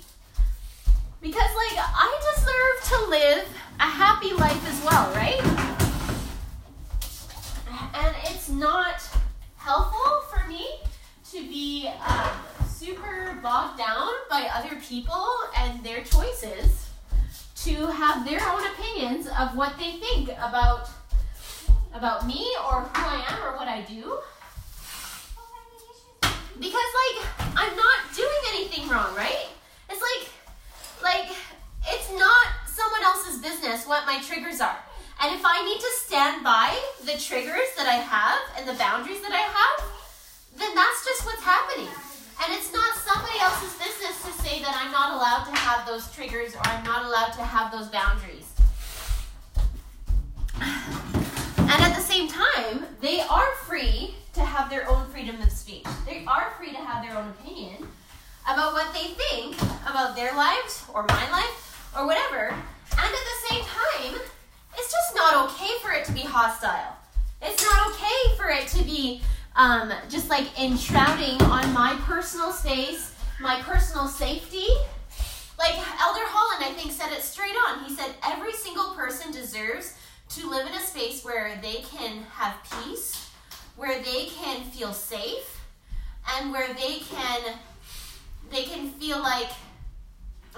Because 1.20 1.50
like 1.54 1.76
I 1.76 2.34
deserve 2.34 2.88
to 2.90 3.10
live 3.10 3.48
a 3.78 3.84
happy 3.84 4.32
life 4.32 4.66
as 4.66 4.84
well, 4.84 5.12
right? 5.14 5.40
And 7.94 8.16
it's 8.24 8.48
not 8.48 9.02
helpful 9.56 10.22
for 10.32 10.48
me 10.48 10.66
to 11.30 11.40
be 11.42 11.90
um, 12.08 12.30
super 12.66 13.38
bogged 13.42 13.76
down 13.76 14.08
by 14.30 14.48
other 14.54 14.76
people 14.76 15.26
and 15.56 15.84
their 15.84 16.02
choices 16.02 16.88
to 17.64 17.86
have 17.88 18.26
their 18.26 18.40
own 18.48 18.66
opinions 18.68 19.26
of 19.38 19.54
what 19.54 19.76
they 19.78 19.92
think 19.92 20.30
about 20.38 20.88
about 21.92 22.26
me 22.26 22.46
or 22.66 22.80
who 22.80 23.02
I 23.02 23.24
am 23.28 23.42
or 23.42 23.56
what 23.58 23.68
I 23.68 23.82
do. 23.82 24.18
Because 26.58 26.90
like 27.02 27.26
I'm 27.56 27.76
not 27.76 27.98
doing 28.16 28.40
anything 28.54 28.88
wrong, 28.88 29.14
right? 29.14 29.48
It's 29.90 30.00
like 30.00 30.29
it's 32.10 32.18
not 32.18 32.46
someone 32.66 33.02
else's 33.04 33.38
business 33.40 33.86
what 33.86 34.04
my 34.06 34.20
triggers 34.22 34.60
are. 34.60 34.78
And 35.22 35.34
if 35.34 35.42
I 35.44 35.64
need 35.64 35.78
to 35.78 35.90
stand 36.06 36.42
by 36.42 36.76
the 37.04 37.18
triggers 37.18 37.70
that 37.76 37.86
I 37.86 38.02
have 38.02 38.38
and 38.56 38.66
the 38.66 38.78
boundaries 38.78 39.20
that 39.22 39.32
I 39.32 39.44
have, 39.46 39.86
then 40.56 40.74
that's 40.74 41.04
just 41.04 41.24
what's 41.24 41.42
happening. 41.42 41.92
And 42.42 42.54
it's 42.54 42.72
not 42.72 42.96
somebody 42.96 43.38
else's 43.38 43.74
business 43.78 44.16
to 44.24 44.32
say 44.42 44.60
that 44.60 44.74
I'm 44.74 44.90
not 44.90 45.14
allowed 45.14 45.44
to 45.44 45.56
have 45.60 45.86
those 45.86 46.10
triggers 46.12 46.54
or 46.54 46.62
I'm 46.64 46.82
not 46.84 47.04
allowed 47.04 47.32
to 47.34 47.42
have 47.42 47.70
those 47.70 47.88
boundaries. 47.88 48.48
And 50.60 51.78
at 51.84 51.94
the 51.94 52.02
same 52.02 52.28
time, 52.28 52.86
they 53.00 53.20
are 53.20 53.54
free 53.66 54.14
to 54.32 54.40
have 54.40 54.70
their 54.70 54.88
own 54.88 55.06
freedom 55.10 55.40
of 55.42 55.52
speech. 55.52 55.86
They 56.06 56.24
are 56.26 56.54
free 56.58 56.70
to 56.70 56.78
have 56.78 57.04
their 57.04 57.16
own 57.16 57.28
opinion 57.28 57.86
about 58.48 58.72
what 58.72 58.92
they 58.94 59.14
think 59.14 59.54
about 59.86 60.16
their 60.16 60.34
lives 60.34 60.84
or 60.92 61.04
my 61.06 61.30
life 61.30 61.69
or 61.96 62.06
whatever. 62.06 62.48
And 62.48 62.98
at 62.98 63.10
the 63.10 63.48
same 63.48 63.62
time, 63.62 64.20
it's 64.76 64.92
just 64.92 65.14
not 65.14 65.50
okay 65.50 65.70
for 65.82 65.92
it 65.92 66.04
to 66.06 66.12
be 66.12 66.20
hostile. 66.20 66.96
It's 67.42 67.62
not 67.62 67.92
okay 67.92 68.36
for 68.36 68.48
it 68.48 68.68
to 68.68 68.84
be 68.84 69.22
um, 69.56 69.92
just 70.08 70.28
like 70.30 70.46
enshrouding 70.60 71.40
on 71.42 71.72
my 71.72 71.96
personal 72.02 72.52
space, 72.52 73.14
my 73.40 73.60
personal 73.62 74.06
safety. 74.06 74.66
Like 75.58 75.74
Elder 76.00 76.24
Holland, 76.24 76.64
I 76.64 76.72
think, 76.78 76.92
said 76.92 77.12
it 77.12 77.22
straight 77.22 77.54
on. 77.68 77.84
He 77.84 77.94
said, 77.94 78.14
Every 78.26 78.52
single 78.52 78.94
person 78.94 79.32
deserves 79.32 79.94
to 80.30 80.48
live 80.48 80.66
in 80.66 80.72
a 80.74 80.80
space 80.80 81.24
where 81.24 81.58
they 81.60 81.82
can 81.96 82.22
have 82.32 82.56
peace, 82.70 83.28
where 83.76 84.00
they 84.02 84.26
can 84.26 84.62
feel 84.64 84.92
safe, 84.92 85.60
and 86.36 86.52
where 86.52 86.72
they 86.74 86.98
can 87.00 87.58
they 88.50 88.64
can 88.64 88.90
feel 88.90 89.20
like 89.20 89.50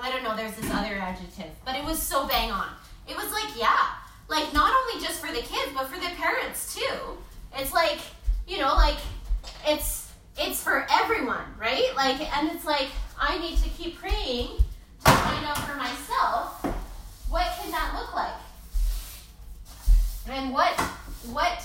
I 0.01 0.11
don't 0.11 0.23
know, 0.23 0.35
there's 0.37 0.55
this 0.57 0.71
other 0.71 0.95
adjective, 0.97 1.51
but 1.65 1.77
it 1.77 1.85
was 1.85 2.01
so 2.01 2.27
bang 2.27 2.51
on. 2.51 2.69
It 3.09 3.17
was 3.17 3.31
like, 3.31 3.59
yeah, 3.59 3.89
like 4.29 4.53
not 4.55 4.73
only 4.75 5.05
just 5.05 5.21
for 5.21 5.33
the 5.33 5.43
kids, 5.43 5.73
but 5.75 5.89
for 5.89 6.01
the 6.01 6.09
parents 6.17 6.75
too. 6.75 7.19
It's 7.57 7.73
like, 7.73 7.99
you 8.47 8.59
know, 8.59 8.75
like 8.75 8.97
it's 9.67 10.11
it's 10.39 10.63
for 10.63 10.87
everyone, 10.91 11.45
right? 11.59 11.91
Like 11.97 12.21
and 12.37 12.51
it's 12.51 12.65
like 12.65 12.89
I 13.19 13.39
need 13.39 13.59
to 13.59 13.69
keep 13.71 13.99
praying 13.99 14.49
to 15.05 15.11
find 15.11 15.45
out 15.45 15.59
for 15.59 15.77
myself 15.77 16.65
what 17.29 17.47
can 17.61 17.71
that 17.71 17.95
look 17.95 18.15
like? 18.15 18.35
And 20.29 20.53
what 20.53 20.79
what 21.33 21.63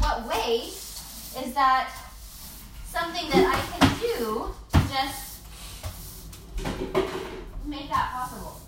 what 0.00 0.26
way 0.28 0.66
is 0.66 1.54
that 1.54 1.90
something 2.86 3.28
that 3.30 3.44
I 3.44 3.60
can 3.78 3.98
do 3.98 4.54
to 4.72 4.78
just 4.92 5.24
make 7.66 7.88
that 7.88 8.10
possible? 8.12 8.60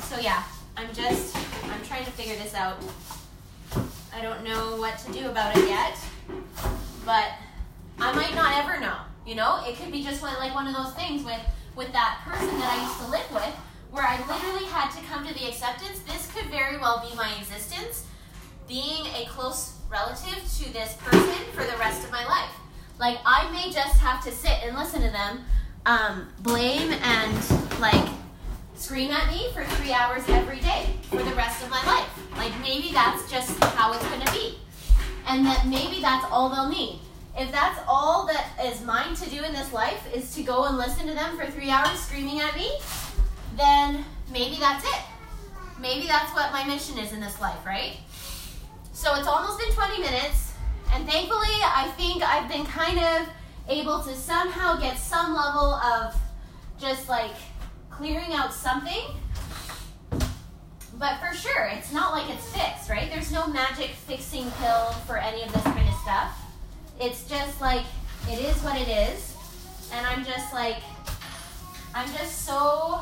So 0.00 0.20
yeah, 0.20 0.42
I'm 0.76 0.92
just 0.94 1.36
I'm 1.36 1.82
trying 1.84 2.04
to 2.04 2.10
figure 2.12 2.36
this 2.36 2.54
out. 2.54 2.76
I 4.14 4.20
don't 4.20 4.44
know 4.44 4.76
what 4.76 4.98
to 4.98 5.12
do 5.12 5.28
about 5.28 5.56
it 5.56 5.66
yet, 5.66 5.96
but 7.04 7.32
I 7.98 8.12
might 8.12 8.34
not 8.34 8.64
ever 8.64 8.80
know. 8.80 8.96
You 9.26 9.36
know, 9.36 9.62
it 9.66 9.76
could 9.76 9.92
be 9.92 10.02
just 10.02 10.22
like 10.22 10.54
one 10.54 10.66
of 10.66 10.74
those 10.74 10.92
things 10.94 11.24
with 11.24 11.40
with 11.74 11.92
that 11.92 12.20
person 12.24 12.58
that 12.58 12.78
I 12.78 12.82
used 12.82 13.00
to 13.00 13.10
live 13.10 13.32
with, 13.32 13.54
where 13.90 14.04
I 14.04 14.18
literally 14.26 14.66
had 14.66 14.90
to 14.90 15.02
come 15.06 15.26
to 15.26 15.32
the 15.32 15.48
acceptance. 15.48 16.00
This 16.00 16.30
could 16.32 16.50
very 16.50 16.76
well 16.78 17.06
be 17.08 17.16
my 17.16 17.34
existence, 17.38 18.06
being 18.68 19.06
a 19.16 19.26
close 19.28 19.78
relative 19.90 20.42
to 20.58 20.72
this 20.72 20.94
person 20.96 21.44
for 21.54 21.64
the 21.64 21.76
rest 21.78 22.04
of 22.04 22.10
my 22.10 22.24
life. 22.26 22.50
Like 22.98 23.18
I 23.24 23.50
may 23.50 23.72
just 23.72 23.98
have 24.00 24.22
to 24.24 24.30
sit 24.30 24.62
and 24.62 24.76
listen 24.76 25.02
to 25.02 25.10
them 25.10 25.44
um, 25.86 26.28
blame 26.40 26.92
and 26.92 27.80
like 27.80 28.08
scream 28.74 29.10
at 29.10 29.30
me 29.30 29.48
for 29.52 29.64
three 29.64 29.92
hours 29.92 30.22
every 30.28 30.60
day 30.60 30.86
for 31.04 31.22
the 31.22 31.34
rest 31.34 31.62
of 31.62 31.70
my 31.70 31.84
life. 31.86 32.08
Like 32.36 32.52
maybe 32.60 32.92
that's 32.92 33.30
just 33.30 33.62
how 33.64 33.92
it's 33.92 34.02
to 34.02 34.32
be, 34.32 34.58
and 35.26 35.44
that 35.46 35.66
maybe 35.66 36.00
that's 36.00 36.24
all 36.30 36.48
they'll 36.48 36.68
need. 36.68 36.98
If 37.36 37.50
that's 37.50 37.80
all 37.88 38.26
that 38.26 38.50
is 38.62 38.82
mine 38.82 39.14
to 39.14 39.30
do 39.30 39.42
in 39.42 39.52
this 39.52 39.72
life 39.72 40.06
is 40.14 40.34
to 40.34 40.42
go 40.42 40.64
and 40.64 40.76
listen 40.76 41.06
to 41.06 41.14
them 41.14 41.36
for 41.36 41.46
three 41.46 41.70
hours 41.70 41.98
screaming 41.98 42.40
at 42.40 42.54
me, 42.54 42.70
then 43.56 44.04
maybe 44.32 44.56
that's 44.58 44.84
it. 44.84 45.02
Maybe 45.80 46.06
that's 46.06 46.32
what 46.34 46.52
my 46.52 46.64
mission 46.64 46.98
is 46.98 47.12
in 47.12 47.20
this 47.20 47.40
life, 47.40 47.64
right? 47.64 47.96
So 48.92 49.14
it's 49.14 49.26
almost 49.26 49.58
been 49.58 49.72
20 49.72 50.00
minutes, 50.00 50.52
and 50.92 51.08
thankfully, 51.08 51.56
I 51.64 51.92
think 51.96 52.22
I've 52.22 52.48
been 52.48 52.66
kind 52.66 52.98
of 52.98 53.28
able 53.68 54.00
to 54.02 54.14
somehow 54.14 54.76
get 54.76 54.98
some 54.98 55.34
level 55.34 55.74
of 55.74 56.14
just 56.78 57.08
like 57.08 57.32
clearing 57.90 58.32
out 58.32 58.52
something. 58.52 59.02
But 60.98 61.18
for 61.18 61.34
sure, 61.34 61.64
it's 61.72 61.92
not 61.92 62.12
like 62.12 62.28
it's 62.30 62.48
fixed, 62.50 62.90
right? 62.90 63.10
There's 63.10 63.32
no 63.32 63.46
magic 63.46 63.90
fixing 63.90 64.50
pill 64.52 64.90
for 65.06 65.16
any 65.16 65.42
of 65.42 65.52
this 65.52 65.62
kind 65.62 65.88
of 65.88 65.94
stuff. 65.96 66.38
It's 67.00 67.24
just 67.28 67.60
like 67.60 67.84
it 68.28 68.38
is 68.38 68.56
what 68.62 68.80
it 68.80 68.88
is. 68.88 69.36
And 69.92 70.06
I'm 70.06 70.24
just 70.24 70.52
like, 70.52 70.78
I'm 71.94 72.08
just 72.14 72.46
so, 72.46 73.00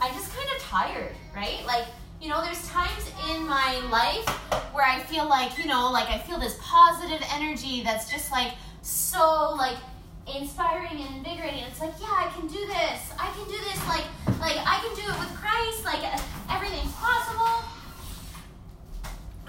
I'm 0.00 0.14
just 0.14 0.34
kind 0.34 0.48
of 0.56 0.62
tired, 0.62 1.14
right? 1.34 1.64
Like, 1.66 1.86
you 2.20 2.28
know, 2.28 2.42
there's 2.42 2.66
times 2.68 3.10
in 3.30 3.46
my 3.46 3.80
life 3.90 4.28
where 4.72 4.86
I 4.86 5.00
feel 5.00 5.28
like, 5.28 5.58
you 5.58 5.66
know, 5.66 5.90
like 5.90 6.08
I 6.08 6.18
feel 6.18 6.38
this 6.38 6.56
positive 6.62 7.20
energy 7.32 7.82
that's 7.82 8.10
just 8.10 8.30
like 8.30 8.52
so 8.82 9.54
like 9.56 9.76
inspiring 10.26 11.00
and 11.00 11.16
invigorating. 11.16 11.64
It's 11.64 11.80
like, 11.80 11.94
yeah, 12.00 12.10
I 12.10 12.30
can 12.34 12.46
do 12.46 12.66
this. 12.66 13.12
I 13.18 13.30
can 13.34 13.44
do 13.46 13.58
this. 13.58 13.78
Like, 13.88 14.04
like 14.40 14.56
I 14.66 14.80
can 14.84 14.94
do 14.94 15.02
it 15.02 15.18
with 15.18 15.34
Christ. 15.36 15.84
Like 15.84 16.02
everything's 16.50 16.92
possible. 16.92 17.64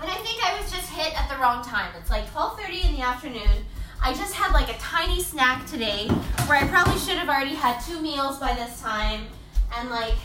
And 0.01 0.09
I 0.09 0.15
think 0.15 0.43
I 0.43 0.59
was 0.59 0.71
just 0.71 0.89
hit 0.89 1.13
at 1.19 1.29
the 1.29 1.37
wrong 1.37 1.63
time. 1.63 1.91
It's 1.99 2.09
like 2.09 2.25
12:30 2.33 2.89
in 2.89 2.95
the 2.95 3.01
afternoon. 3.01 3.65
I 4.03 4.13
just 4.13 4.33
had 4.33 4.51
like 4.51 4.69
a 4.69 4.77
tiny 4.79 5.21
snack 5.21 5.67
today 5.67 6.07
where 6.47 6.57
I 6.57 6.67
probably 6.67 6.97
should 6.97 7.17
have 7.17 7.29
already 7.29 7.53
had 7.53 7.79
two 7.81 8.01
meals 8.01 8.39
by 8.39 8.53
this 8.55 8.81
time 8.81 9.27
and 9.77 9.91
like 9.91 10.15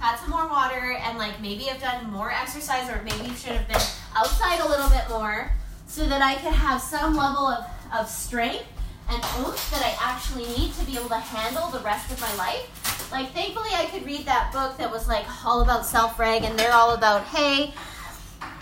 had 0.00 0.16
some 0.16 0.30
more 0.30 0.48
water 0.48 0.96
and 0.98 1.18
like 1.18 1.40
maybe 1.40 1.64
have 1.64 1.80
done 1.80 2.10
more 2.10 2.32
exercise 2.32 2.88
or 2.88 3.02
maybe 3.02 3.34
should 3.34 3.52
have 3.52 3.68
been 3.68 3.82
outside 4.16 4.60
a 4.60 4.66
little 4.66 4.88
bit 4.88 5.08
more 5.10 5.52
so 5.86 6.06
that 6.06 6.22
I 6.22 6.36
could 6.36 6.54
have 6.54 6.80
some 6.80 7.14
level 7.14 7.46
of, 7.46 7.66
of 7.94 8.08
strength 8.08 8.66
and 9.08 9.22
oomph 9.38 9.70
that 9.70 9.82
I 9.84 9.96
actually 10.00 10.46
need 10.56 10.72
to 10.74 10.84
be 10.84 10.96
able 10.96 11.08
to 11.08 11.16
handle 11.16 11.68
the 11.68 11.80
rest 11.80 12.10
of 12.10 12.20
my 12.20 12.34
life. 12.36 13.10
Like, 13.12 13.32
thankfully, 13.32 13.70
I 13.74 13.86
could 13.86 14.06
read 14.06 14.24
that 14.24 14.52
book 14.52 14.78
that 14.78 14.90
was 14.90 15.08
like 15.08 15.26
all 15.44 15.60
about 15.62 15.84
self 15.84 16.18
reg, 16.18 16.44
and 16.44 16.58
they're 16.58 16.72
all 16.72 16.94
about, 16.94 17.24
hey, 17.24 17.74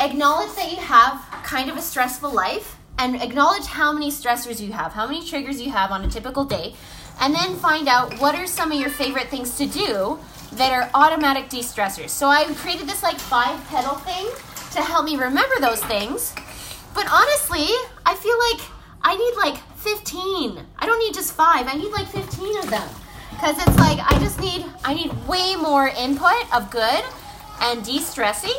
acknowledge 0.00 0.54
that 0.56 0.70
you 0.70 0.78
have 0.78 1.24
kind 1.44 1.70
of 1.70 1.76
a 1.76 1.82
stressful 1.82 2.32
life 2.32 2.76
and 2.98 3.22
acknowledge 3.22 3.66
how 3.66 3.92
many 3.92 4.10
stressors 4.10 4.60
you 4.60 4.72
have, 4.72 4.92
how 4.92 5.06
many 5.06 5.24
triggers 5.24 5.60
you 5.60 5.70
have 5.70 5.90
on 5.90 6.04
a 6.04 6.08
typical 6.08 6.44
day, 6.44 6.74
and 7.20 7.34
then 7.34 7.54
find 7.56 7.88
out 7.88 8.18
what 8.20 8.34
are 8.34 8.46
some 8.46 8.72
of 8.72 8.78
your 8.78 8.90
favorite 8.90 9.28
things 9.28 9.56
to 9.56 9.66
do 9.66 10.18
that 10.52 10.72
are 10.72 10.90
automatic 10.94 11.48
de 11.48 11.60
stressors. 11.60 12.10
So 12.10 12.26
I 12.26 12.44
created 12.54 12.88
this 12.88 13.02
like 13.02 13.18
five 13.18 13.64
pedal 13.68 13.94
thing 13.96 14.28
to 14.72 14.82
help 14.82 15.04
me 15.04 15.16
remember 15.16 15.54
those 15.60 15.82
things. 15.84 16.34
But 16.94 17.06
honestly, 17.10 17.68
I 18.04 18.16
feel 18.16 18.36
like 18.50 18.79
I 19.02 19.16
need 19.16 19.34
like 19.36 19.56
15. 19.76 20.58
I 20.78 20.86
don't 20.86 20.98
need 20.98 21.14
just 21.14 21.32
five. 21.34 21.66
I 21.66 21.74
need 21.74 21.90
like 21.92 22.06
15 22.08 22.58
of 22.58 22.70
them. 22.70 22.88
Because 23.30 23.56
it's 23.58 23.78
like 23.78 23.98
I 24.00 24.18
just 24.18 24.40
need 24.40 24.66
I 24.84 24.94
need 24.94 25.12
way 25.26 25.56
more 25.56 25.88
input 25.88 26.54
of 26.54 26.70
good 26.70 27.02
and 27.62 27.84
de-stressing 27.84 28.56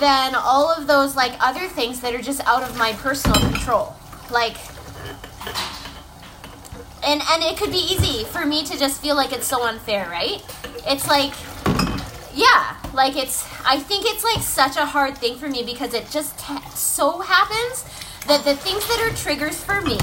than 0.00 0.34
all 0.34 0.72
of 0.72 0.86
those 0.86 1.14
like 1.14 1.32
other 1.40 1.68
things 1.68 2.00
that 2.00 2.14
are 2.14 2.22
just 2.22 2.40
out 2.46 2.62
of 2.62 2.76
my 2.76 2.92
personal 2.94 3.38
control. 3.40 3.94
Like 4.30 4.56
and 7.04 7.22
and 7.22 7.42
it 7.42 7.56
could 7.56 7.70
be 7.70 7.78
easy 7.78 8.24
for 8.24 8.44
me 8.44 8.64
to 8.64 8.78
just 8.78 9.00
feel 9.00 9.14
like 9.14 9.32
it's 9.32 9.46
so 9.46 9.64
unfair, 9.64 10.08
right? 10.08 10.42
It's 10.86 11.06
like 11.06 11.32
yeah, 12.34 12.76
like 12.92 13.16
it's 13.16 13.44
I 13.64 13.78
think 13.78 14.04
it's 14.06 14.24
like 14.24 14.42
such 14.42 14.76
a 14.76 14.86
hard 14.86 15.16
thing 15.18 15.36
for 15.36 15.48
me 15.48 15.62
because 15.62 15.94
it 15.94 16.10
just 16.10 16.38
t- 16.38 16.58
so 16.74 17.20
happens 17.20 17.84
that 18.30 18.44
the 18.44 18.54
things 18.54 18.86
that 18.86 19.00
are 19.00 19.12
triggers 19.16 19.60
for 19.64 19.80
me 19.80 19.98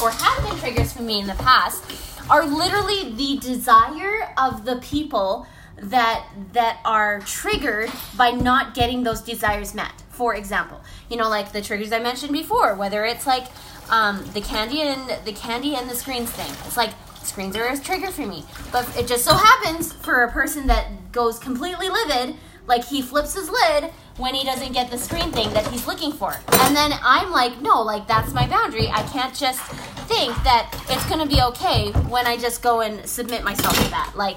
or 0.00 0.12
have 0.12 0.48
been 0.48 0.56
triggers 0.60 0.92
for 0.92 1.02
me 1.02 1.18
in 1.18 1.26
the 1.26 1.34
past 1.34 1.82
are 2.30 2.46
literally 2.46 3.10
the 3.10 3.40
desire 3.40 4.32
of 4.38 4.64
the 4.64 4.76
people 4.76 5.48
that 5.78 6.24
that 6.52 6.78
are 6.84 7.18
triggered 7.22 7.90
by 8.16 8.30
not 8.30 8.74
getting 8.74 9.02
those 9.02 9.20
desires 9.20 9.74
met. 9.74 9.90
For 10.10 10.36
example, 10.36 10.80
you 11.10 11.16
know, 11.16 11.28
like 11.28 11.50
the 11.50 11.60
triggers 11.60 11.90
I 11.90 11.98
mentioned 11.98 12.32
before, 12.32 12.76
whether 12.76 13.04
it's 13.04 13.26
like 13.26 13.48
um, 13.90 14.24
the 14.32 14.40
candy 14.40 14.82
and 14.82 15.26
the 15.26 15.32
candy 15.32 15.74
and 15.74 15.90
the 15.90 15.96
screens 15.96 16.30
thing. 16.30 16.52
It's 16.64 16.76
like 16.76 16.90
screens 17.24 17.56
are 17.56 17.68
a 17.68 17.76
trigger 17.76 18.12
for 18.12 18.24
me, 18.24 18.44
but 18.70 18.88
it 18.96 19.08
just 19.08 19.24
so 19.24 19.34
happens 19.34 19.92
for 19.92 20.22
a 20.22 20.30
person 20.30 20.68
that 20.68 21.10
goes 21.10 21.40
completely 21.40 21.88
livid, 21.88 22.36
like 22.66 22.84
he 22.84 23.02
flips 23.02 23.34
his 23.34 23.50
lid 23.50 23.92
when 24.16 24.34
he 24.34 24.44
doesn't 24.44 24.72
get 24.72 24.90
the 24.90 24.98
screen 24.98 25.30
thing 25.32 25.52
that 25.52 25.66
he's 25.68 25.86
looking 25.86 26.12
for. 26.12 26.32
And 26.52 26.76
then 26.76 26.92
I'm 27.02 27.30
like, 27.30 27.60
no, 27.60 27.82
like 27.82 28.06
that's 28.06 28.32
my 28.32 28.46
boundary. 28.46 28.88
I 28.88 29.02
can't 29.04 29.34
just 29.34 29.60
think 30.06 30.34
that 30.44 30.70
it's 30.88 31.08
gonna 31.08 31.26
be 31.26 31.40
okay 31.42 31.90
when 32.08 32.26
I 32.26 32.36
just 32.36 32.62
go 32.62 32.80
and 32.80 33.06
submit 33.08 33.42
myself 33.44 33.74
to 33.82 33.90
that. 33.90 34.12
Like, 34.14 34.36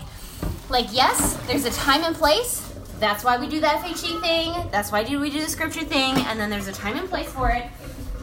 like 0.70 0.88
yes, 0.92 1.36
there's 1.48 1.66
a 1.66 1.72
time 1.72 2.04
and 2.04 2.16
place. 2.16 2.62
That's 3.00 3.24
why 3.24 3.38
we 3.38 3.48
do 3.48 3.60
the 3.60 3.68
FHE 3.68 4.22
thing. 4.22 4.70
That's 4.72 4.92
why 4.92 5.04
do 5.04 5.20
we 5.20 5.30
do 5.30 5.42
the 5.42 5.50
scripture 5.50 5.84
thing. 5.84 6.16
And 6.28 6.40
then 6.40 6.50
there's 6.50 6.68
a 6.68 6.74
time 6.74 6.98
and 6.98 7.10
place 7.10 7.32
for 7.32 7.50
it. 7.50 7.66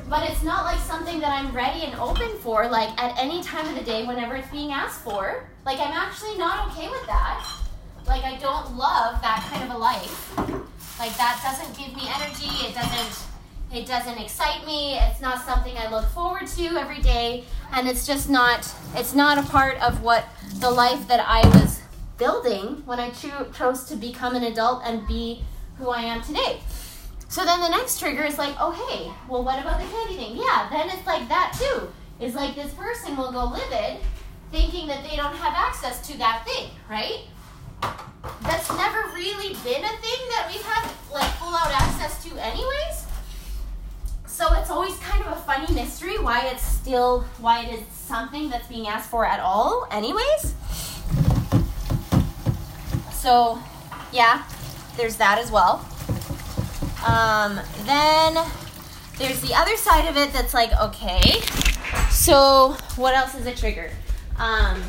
But 0.08 0.28
it's 0.28 0.42
not 0.42 0.64
like 0.64 0.80
something 0.80 1.20
that 1.20 1.30
I'm 1.30 1.54
ready 1.54 1.84
and 1.84 1.94
open 1.98 2.36
for, 2.40 2.68
like 2.68 2.90
at 3.02 3.18
any 3.18 3.42
time 3.42 3.66
of 3.68 3.74
the 3.74 3.84
day 3.84 4.06
whenever 4.06 4.36
it's 4.36 4.48
being 4.48 4.72
asked 4.72 5.00
for. 5.02 5.48
Like 5.64 5.78
I'm 5.78 5.92
actually 5.92 6.36
not 6.36 6.70
okay 6.70 6.88
with 6.88 7.06
that. 7.06 7.46
Like 8.06 8.24
I 8.24 8.36
don't 8.36 8.76
love 8.76 9.20
that 9.22 9.46
kind 9.50 9.64
of 9.64 9.76
a 9.76 9.78
life. 9.78 10.38
Like 10.98 11.16
that 11.16 11.40
doesn't 11.42 11.76
give 11.76 11.94
me 11.96 12.08
energy. 12.08 12.66
It 12.66 12.74
doesn't 12.74 13.28
it 13.72 13.86
doesn't 13.86 14.18
excite 14.18 14.66
me. 14.66 14.98
It's 14.98 15.20
not 15.20 15.44
something 15.44 15.76
I 15.78 15.90
look 15.90 16.04
forward 16.10 16.46
to 16.46 16.64
every 16.76 17.00
day 17.00 17.44
and 17.72 17.88
it's 17.88 18.06
just 18.06 18.28
not 18.28 18.72
it's 18.94 19.14
not 19.14 19.38
a 19.38 19.42
part 19.42 19.80
of 19.82 20.02
what 20.02 20.26
the 20.56 20.70
life 20.70 21.08
that 21.08 21.20
I 21.26 21.46
was 21.48 21.80
building 22.18 22.82
when 22.84 23.00
I 23.00 23.10
cho- 23.10 23.50
chose 23.52 23.84
to 23.84 23.96
become 23.96 24.36
an 24.36 24.44
adult 24.44 24.82
and 24.84 25.06
be 25.06 25.42
who 25.78 25.88
I 25.88 26.02
am 26.02 26.22
today. 26.22 26.60
So 27.28 27.44
then 27.44 27.60
the 27.60 27.68
next 27.70 27.98
trigger 27.98 28.24
is 28.24 28.36
like, 28.36 28.54
oh 28.60 28.72
hey, 28.72 29.10
well 29.28 29.42
what 29.42 29.58
about 29.58 29.80
the 29.80 29.86
candy 29.86 30.16
thing? 30.16 30.36
Yeah, 30.36 30.68
then 30.70 30.90
it's 30.90 31.06
like 31.06 31.28
that 31.28 31.56
too. 31.58 31.88
Is 32.20 32.34
like 32.34 32.54
this 32.54 32.72
person 32.74 33.16
will 33.16 33.32
go 33.32 33.44
livid 33.46 33.98
thinking 34.52 34.86
that 34.86 35.02
they 35.02 35.16
don't 35.16 35.34
have 35.34 35.54
access 35.56 36.06
to 36.08 36.18
that 36.18 36.44
thing, 36.44 36.70
right? 36.90 37.22
That's 38.42 38.70
never 38.70 39.12
really 39.14 39.54
been 39.64 39.84
a 39.84 39.96
thing 39.98 40.20
that 40.30 40.48
we've 40.50 40.62
had 40.62 40.90
like 41.12 41.30
full 41.34 41.54
out 41.54 41.72
access 41.72 42.22
to 42.24 42.30
anyways. 42.42 43.06
So 44.26 44.52
it's 44.54 44.70
always 44.70 44.96
kind 44.98 45.24
of 45.24 45.32
a 45.32 45.36
funny 45.36 45.72
mystery 45.74 46.18
why 46.18 46.48
it's 46.48 46.62
still 46.62 47.20
why 47.38 47.64
it 47.64 47.80
is 47.80 47.86
something 47.92 48.50
that's 48.50 48.66
being 48.66 48.88
asked 48.88 49.10
for 49.10 49.26
at 49.26 49.40
all 49.40 49.86
anyways. 49.90 50.54
So 53.12 53.58
yeah, 54.12 54.44
there's 54.96 55.16
that 55.16 55.38
as 55.38 55.50
well. 55.50 55.86
Um, 57.06 57.60
then 57.84 58.34
there's 59.18 59.40
the 59.40 59.54
other 59.54 59.76
side 59.76 60.08
of 60.08 60.16
it 60.16 60.32
that's 60.32 60.54
like, 60.54 60.72
okay, 60.80 61.40
so 62.10 62.76
what 62.96 63.14
else 63.14 63.34
is 63.34 63.46
a 63.46 63.54
trigger? 63.54 63.90
Um, 64.38 64.82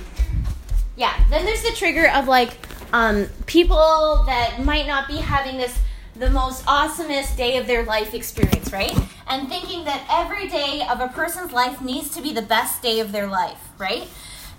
yeah, 0.96 1.24
then 1.30 1.46
there's 1.46 1.64
the 1.64 1.76
trigger 1.76 2.10
of 2.10 2.28
like 2.28 2.58
um, 2.94 3.28
people 3.48 4.24
that 4.28 4.64
might 4.64 4.88
not 4.88 5.08
be 5.08 5.18
having 5.18 5.58
this 5.58 5.78
the 6.16 6.30
most 6.30 6.64
awesomest 6.66 7.36
day 7.36 7.58
of 7.58 7.66
their 7.66 7.84
life 7.84 8.14
experience, 8.14 8.72
right? 8.72 8.96
And 9.28 9.50
thinking 9.50 9.84
that 9.86 10.06
every 10.10 10.48
day 10.48 10.86
of 10.88 11.02
a 11.02 11.08
person's 11.08 11.52
life 11.52 11.82
needs 11.82 12.16
to 12.16 12.22
be 12.22 12.32
the 12.32 12.44
best 12.44 12.84
day 12.84 13.00
of 13.00 13.12
their 13.12 13.28
life, 13.28 13.58
right? 13.80 14.08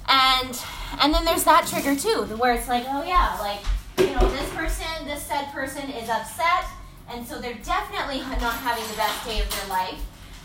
And 0.09 0.61
and 1.01 1.14
then 1.14 1.25
there's 1.25 1.44
that 1.44 1.66
trigger 1.66 1.94
too, 1.94 2.25
where 2.37 2.55
it's 2.55 2.68
like, 2.68 2.85
oh 2.88 3.05
yeah, 3.05 3.38
like 3.40 3.61
you 3.99 4.12
know, 4.14 4.29
this 4.31 4.51
person, 4.51 5.07
this 5.07 5.23
said 5.23 5.47
person 5.53 5.88
is 5.90 6.09
upset 6.09 6.66
and 7.11 7.25
so 7.25 7.40
they're 7.40 7.55
definitely 7.64 8.18
not 8.18 8.55
having 8.66 8.85
the 8.90 8.97
best 8.97 9.25
day 9.25 9.40
of 9.40 9.49
their 9.51 9.68
life. 9.68 10.01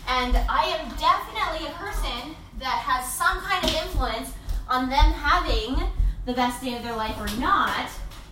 And 0.08 0.36
I 0.48 0.78
am 0.78 0.88
definitely 0.96 1.66
a 1.66 1.74
person 1.74 2.36
that 2.60 2.78
has 2.86 3.12
some 3.12 3.38
kind 3.40 3.64
of 3.64 3.74
influence 3.74 4.32
on 4.68 4.88
them 4.88 5.12
having 5.12 5.90
the 6.26 6.32
best 6.32 6.62
day 6.62 6.76
of 6.76 6.82
their 6.82 6.96
life 6.96 7.16
or 7.18 7.28
not. 7.40 7.88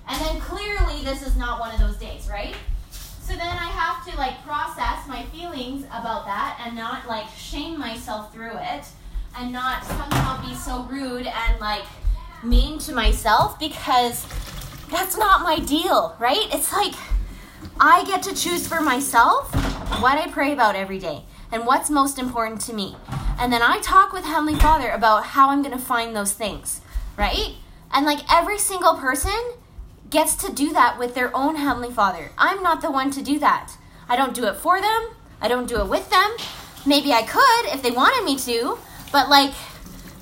And 0.09 0.21
then 0.21 0.41
clearly 0.41 1.03
this 1.05 1.27
is 1.27 1.37
not 1.37 1.61
one 1.61 1.75
of 1.75 1.81
those 1.81 1.97
days, 1.97 2.29
right? 2.31 2.55
So 3.29 3.35
then 3.35 3.43
I 3.43 3.67
have 3.67 4.07
to 4.07 4.17
like 4.17 4.43
process 4.43 5.07
my 5.07 5.25
feelings 5.27 5.85
about 5.87 6.25
that 6.25 6.59
and 6.65 6.75
not 6.75 7.07
like 7.07 7.29
shame 7.37 7.79
myself 7.79 8.33
through 8.33 8.57
it 8.57 8.87
and 9.39 9.53
not 9.53 9.85
somehow 9.85 10.41
be 10.49 10.55
so 10.55 10.85
rude 10.85 11.27
and 11.27 11.61
like 11.61 11.85
mean 12.43 12.79
to 12.79 12.95
myself 12.95 13.59
because 13.59 14.25
that's 14.91 15.19
not 15.19 15.43
my 15.43 15.59
deal, 15.59 16.17
right? 16.19 16.49
It's 16.53 16.73
like 16.73 16.95
I 17.79 18.05
get 18.05 18.23
to 18.23 18.35
choose 18.35 18.67
for 18.67 18.81
myself 18.81 19.55
what 20.01 20.17
I 20.17 20.29
pray 20.29 20.53
about 20.53 20.75
every 20.75 20.99
day 20.99 21.25
and 21.53 21.67
what's 21.67 21.91
most 21.91 22.19
important 22.19 22.61
to 22.63 22.73
me. 22.73 22.97
And 23.39 23.53
then 23.53 23.63
I 23.63 23.79
talk 23.81 24.13
with 24.13 24.25
Heavenly 24.25 24.57
Father 24.57 24.91
about 24.91 25.27
how 25.27 25.51
I'm 25.51 25.63
going 25.63 25.77
to 25.77 25.83
find 25.83 26.17
those 26.17 26.33
things, 26.33 26.81
right? 27.17 27.57
And 27.93 28.07
like 28.07 28.21
every 28.33 28.59
single 28.59 28.95
person 28.95 29.39
gets 30.11 30.35
to 30.37 30.53
do 30.53 30.73
that 30.73 30.99
with 30.99 31.15
their 31.15 31.35
own 31.37 31.57
Heavenly 31.57 31.91
Father. 31.91 32.31
I'm 32.39 32.63
not 32.63 32.81
the 32.81 32.91
one 32.91 33.11
to 33.13 33.23
do 33.23 33.39
that. 33.39 33.73
I 34.09 34.17
don't 34.17 34.35
do 34.35 34.47
it 34.47 34.57
for 34.57 34.81
them, 34.81 35.11
I 35.41 35.49
don't 35.49 35.69
do 35.69 35.81
it 35.81 35.89
with 35.89 36.09
them. 36.11 36.37
Maybe 36.87 37.13
I 37.13 37.23
could 37.23 37.75
if 37.75 37.83
they 37.83 37.91
wanted 37.91 38.25
me 38.25 38.39
to, 38.39 38.79
but 39.13 39.29
like 39.29 39.53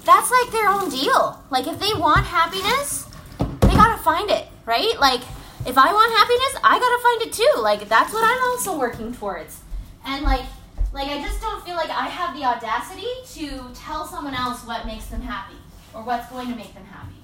that's 0.05 0.31
like 0.31 0.53
their 0.53 0.69
own 0.69 0.89
deal. 0.91 1.43
Like 1.51 1.67
if 1.67 1.79
they 1.79 1.93
want 1.95 2.27
happiness, 2.27 3.07
they 3.39 3.75
got 3.75 3.97
to 3.97 4.03
find 4.03 4.31
it, 4.31 4.47
right? 4.65 4.99
Like 5.01 5.21
if 5.67 5.77
I 5.77 5.93
want 5.93 6.13
happiness, 6.17 6.61
I 6.63 6.79
gotta 6.79 7.03
find 7.03 7.23
it 7.23 7.33
too. 7.33 7.61
Like 7.61 7.89
that's 7.89 8.13
what 8.13 8.25
I'm 8.25 8.51
also 8.51 8.79
working 8.79 9.13
towards. 9.13 9.61
And 10.05 10.25
like 10.25 10.45
like 10.93 11.09
I 11.09 11.21
just 11.21 11.41
don't 11.41 11.63
feel 11.65 11.75
like 11.75 11.91
I 11.91 12.09
have 12.09 12.37
the 12.37 12.45
audacity 12.45 13.09
to 13.35 13.71
tell 13.75 14.07
someone 14.07 14.35
else 14.35 14.65
what 14.65 14.87
makes 14.87 15.07
them 15.07 15.21
happy 15.21 15.57
or 15.93 16.03
what's 16.03 16.31
going 16.31 16.49
to 16.49 16.57
make 16.57 16.73
them 16.73 16.85
happy. 16.85 17.16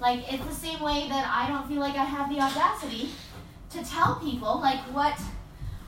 Like 0.00 0.32
it's 0.32 0.44
the 0.46 0.54
same 0.54 0.80
way 0.80 1.08
that 1.08 1.28
I 1.28 1.48
don't 1.48 1.68
feel 1.68 1.80
like 1.80 1.94
I 1.94 2.04
have 2.04 2.30
the 2.30 2.40
audacity 2.40 3.10
to 3.70 3.84
tell 3.84 4.16
people 4.16 4.58
like 4.60 4.80
what 4.94 5.20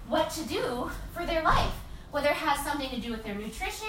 what 0.09 0.29
to 0.31 0.44
do 0.44 0.90
for 1.14 1.25
their 1.25 1.42
life, 1.42 1.72
whether 2.11 2.29
it 2.29 2.37
has 2.37 2.64
something 2.64 2.90
to 2.90 3.01
do 3.01 3.11
with 3.11 3.25
their 3.25 3.35
nutrition 3.35 3.88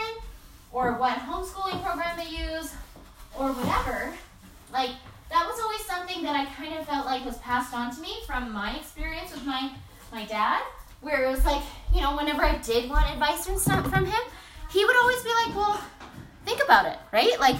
or 0.71 0.93
what 0.93 1.17
homeschooling 1.17 1.83
program 1.83 2.17
they 2.17 2.29
use 2.29 2.73
or 3.37 3.51
whatever. 3.51 4.13
Like 4.71 4.91
that 5.29 5.45
was 5.45 5.59
always 5.61 5.83
something 5.85 6.23
that 6.23 6.35
I 6.35 6.45
kind 6.55 6.73
of 6.79 6.87
felt 6.87 7.05
like 7.05 7.25
was 7.25 7.37
passed 7.39 7.73
on 7.73 7.93
to 7.93 8.01
me 8.01 8.15
from 8.25 8.51
my 8.51 8.77
experience 8.77 9.33
with 9.33 9.45
my 9.45 9.71
my 10.11 10.25
dad, 10.25 10.61
where 11.01 11.25
it 11.25 11.29
was 11.29 11.43
like, 11.43 11.63
you 11.93 11.99
know, 11.99 12.15
whenever 12.15 12.43
I 12.43 12.57
did 12.59 12.89
want 12.89 13.11
advice 13.11 13.45
from 13.45 13.57
from 13.83 14.05
him, 14.05 14.23
he 14.71 14.85
would 14.85 14.95
always 14.95 15.21
be 15.21 15.31
like, 15.45 15.55
"Well, 15.55 15.81
think 16.45 16.63
about 16.63 16.85
it, 16.85 16.97
right? 17.11 17.37
Like, 17.39 17.57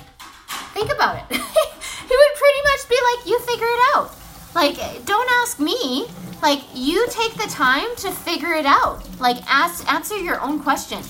think 0.73 0.93
about 0.93 1.29
it." 1.29 1.41
he 2.13 2.17
would 2.17 2.35
pretty 2.37 2.61
much 2.69 2.89
be 2.89 2.99
like, 3.09 3.27
"You 3.27 3.39
figure 3.39 3.65
it 3.65 3.81
out. 3.95 4.15
Like, 4.53 5.05
don't 5.05 5.29
ask 5.41 5.59
me. 5.59 6.07
Like, 6.43 6.61
you 6.73 7.07
take 7.09 7.33
the 7.33 7.49
time 7.49 7.95
to 7.97 8.11
figure 8.11 8.53
it 8.53 8.65
out. 8.65 9.01
Like, 9.19 9.37
ask 9.47 9.91
answer 9.91 10.17
your 10.17 10.39
own 10.41 10.61
question. 10.61 11.01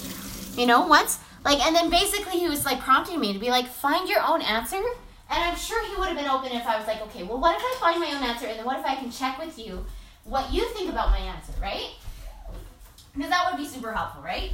You 0.56 0.66
know, 0.66 0.88
once 0.88 1.20
like, 1.44 1.60
and 1.66 1.76
then 1.76 1.89
basically 1.89 2.39
he 2.39 2.48
was 2.48 2.63
like 2.63 2.80
prompting 2.80 3.20
me 3.20 3.34
to 3.34 3.39
be 3.39 3.50
like, 3.50 3.68
find 3.68 4.08
your 4.08 4.22
own 4.22 4.42
answer 4.42 4.82
and 5.30 5.44
I'm 5.44 5.58
sure 5.58 5.84
he 5.88 5.96
would 5.96 6.10
have 6.10 6.18
been 6.18 6.30
open 6.30 6.52
if 6.52 6.66
I 6.68 6.78
was 6.78 6.86
like, 6.86 7.02
okay, 7.02 7.24
well, 7.24 7.39
what 7.39 7.56
if 7.56 7.63
I 7.63 7.76
find 7.80 8.00
my 8.00 8.13
own 8.16 8.24
answer, 8.24 8.46
and 8.46 8.60
then 8.60 8.66
what 8.66 8.80
if 8.80 8.86
I 8.86 8.96
can 8.96 9.10
check 9.10 9.39
with 9.39 9.58
you 9.58 9.84
what 10.26 10.54
you 10.54 10.63
think 10.70 10.89
about 10.89 11.10
my 11.10 11.18
answer, 11.18 11.54
right? 11.62 11.89
Because 13.16 13.30
that 13.30 13.50
would 13.50 13.58
be 13.58 13.68
super 13.68 13.92
helpful, 13.92 14.22
right? 14.22 14.52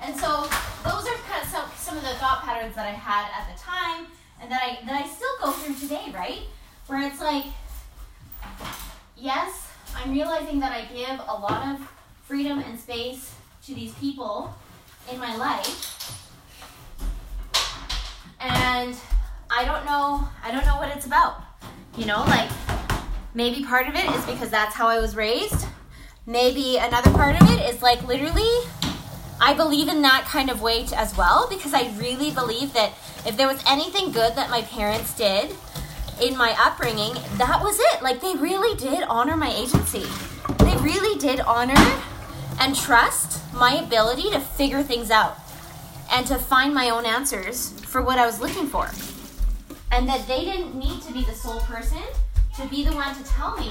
And 0.00 0.16
so 0.16 0.48
those 0.84 1.06
are 1.06 1.16
kind 1.28 1.42
of 1.42 1.48
some, 1.48 1.64
some 1.76 1.96
of 1.96 2.02
the 2.02 2.14
thought 2.14 2.42
patterns 2.42 2.74
that 2.74 2.86
I 2.86 2.92
had 2.92 3.28
at 3.36 3.52
the 3.52 3.60
time, 3.60 4.06
and 4.40 4.50
that 4.50 4.62
I 4.62 4.84
that 4.86 5.04
I 5.04 5.06
still 5.06 5.28
go 5.42 5.52
through 5.52 5.74
today, 5.74 6.10
right? 6.14 6.40
Where 6.86 7.06
it's 7.06 7.20
like, 7.20 7.44
yes, 9.16 9.68
I'm 9.94 10.12
realizing 10.12 10.60
that 10.60 10.72
I 10.72 10.84
give 10.92 11.20
a 11.20 11.32
lot 11.32 11.74
of 11.74 11.92
freedom 12.26 12.58
and 12.60 12.78
space 12.78 13.34
to 13.66 13.74
these 13.74 13.92
people 13.94 14.54
in 15.12 15.18
my 15.18 15.36
life, 15.36 16.20
and 18.40 18.96
I 19.50 19.64
don't 19.64 19.84
know. 19.84 20.28
I 20.42 20.50
don't 20.50 20.64
know 20.64 20.76
what 20.76 20.94
it's 20.96 21.06
about. 21.06 21.42
You 21.96 22.06
know, 22.06 22.22
like 22.24 22.50
maybe 23.34 23.64
part 23.64 23.88
of 23.88 23.94
it 23.94 24.08
is 24.10 24.24
because 24.24 24.50
that's 24.50 24.74
how 24.74 24.86
I 24.88 25.00
was 25.00 25.16
raised. 25.16 25.66
Maybe 26.26 26.76
another 26.76 27.10
part 27.10 27.40
of 27.40 27.50
it 27.50 27.68
is 27.68 27.82
like 27.82 28.02
literally 28.06 28.48
I 29.40 29.54
believe 29.54 29.88
in 29.88 30.02
that 30.02 30.24
kind 30.26 30.50
of 30.50 30.60
way 30.60 30.86
as 30.94 31.16
well 31.16 31.48
because 31.48 31.74
I 31.74 31.92
really 31.96 32.30
believe 32.30 32.72
that 32.74 32.92
if 33.26 33.36
there 33.36 33.48
was 33.48 33.62
anything 33.66 34.12
good 34.12 34.34
that 34.36 34.50
my 34.50 34.62
parents 34.62 35.14
did 35.14 35.56
in 36.22 36.36
my 36.36 36.54
upbringing, 36.58 37.14
that 37.38 37.60
was 37.62 37.78
it. 37.80 38.02
Like 38.02 38.20
they 38.20 38.34
really 38.34 38.76
did 38.76 39.02
honor 39.08 39.36
my 39.36 39.52
agency. 39.52 40.04
They 40.58 40.76
really 40.76 41.18
did 41.18 41.40
honor 41.40 42.02
and 42.60 42.76
trust 42.76 43.42
my 43.54 43.74
ability 43.74 44.30
to 44.30 44.40
figure 44.40 44.82
things 44.82 45.10
out 45.10 45.38
and 46.12 46.26
to 46.26 46.36
find 46.36 46.74
my 46.74 46.90
own 46.90 47.06
answers 47.06 47.70
for 47.80 48.02
what 48.02 48.18
I 48.18 48.26
was 48.26 48.40
looking 48.40 48.66
for 48.66 48.90
and 49.92 50.08
that 50.08 50.26
they 50.28 50.44
didn't 50.44 50.74
need 50.74 51.02
to 51.02 51.12
be 51.12 51.24
the 51.24 51.34
sole 51.34 51.60
person 51.60 52.02
to 52.56 52.60
to 52.60 52.68
be 52.68 52.84
the 52.84 52.92
one 52.92 53.14
to 53.14 53.24
tell 53.24 53.56
me 53.56 53.70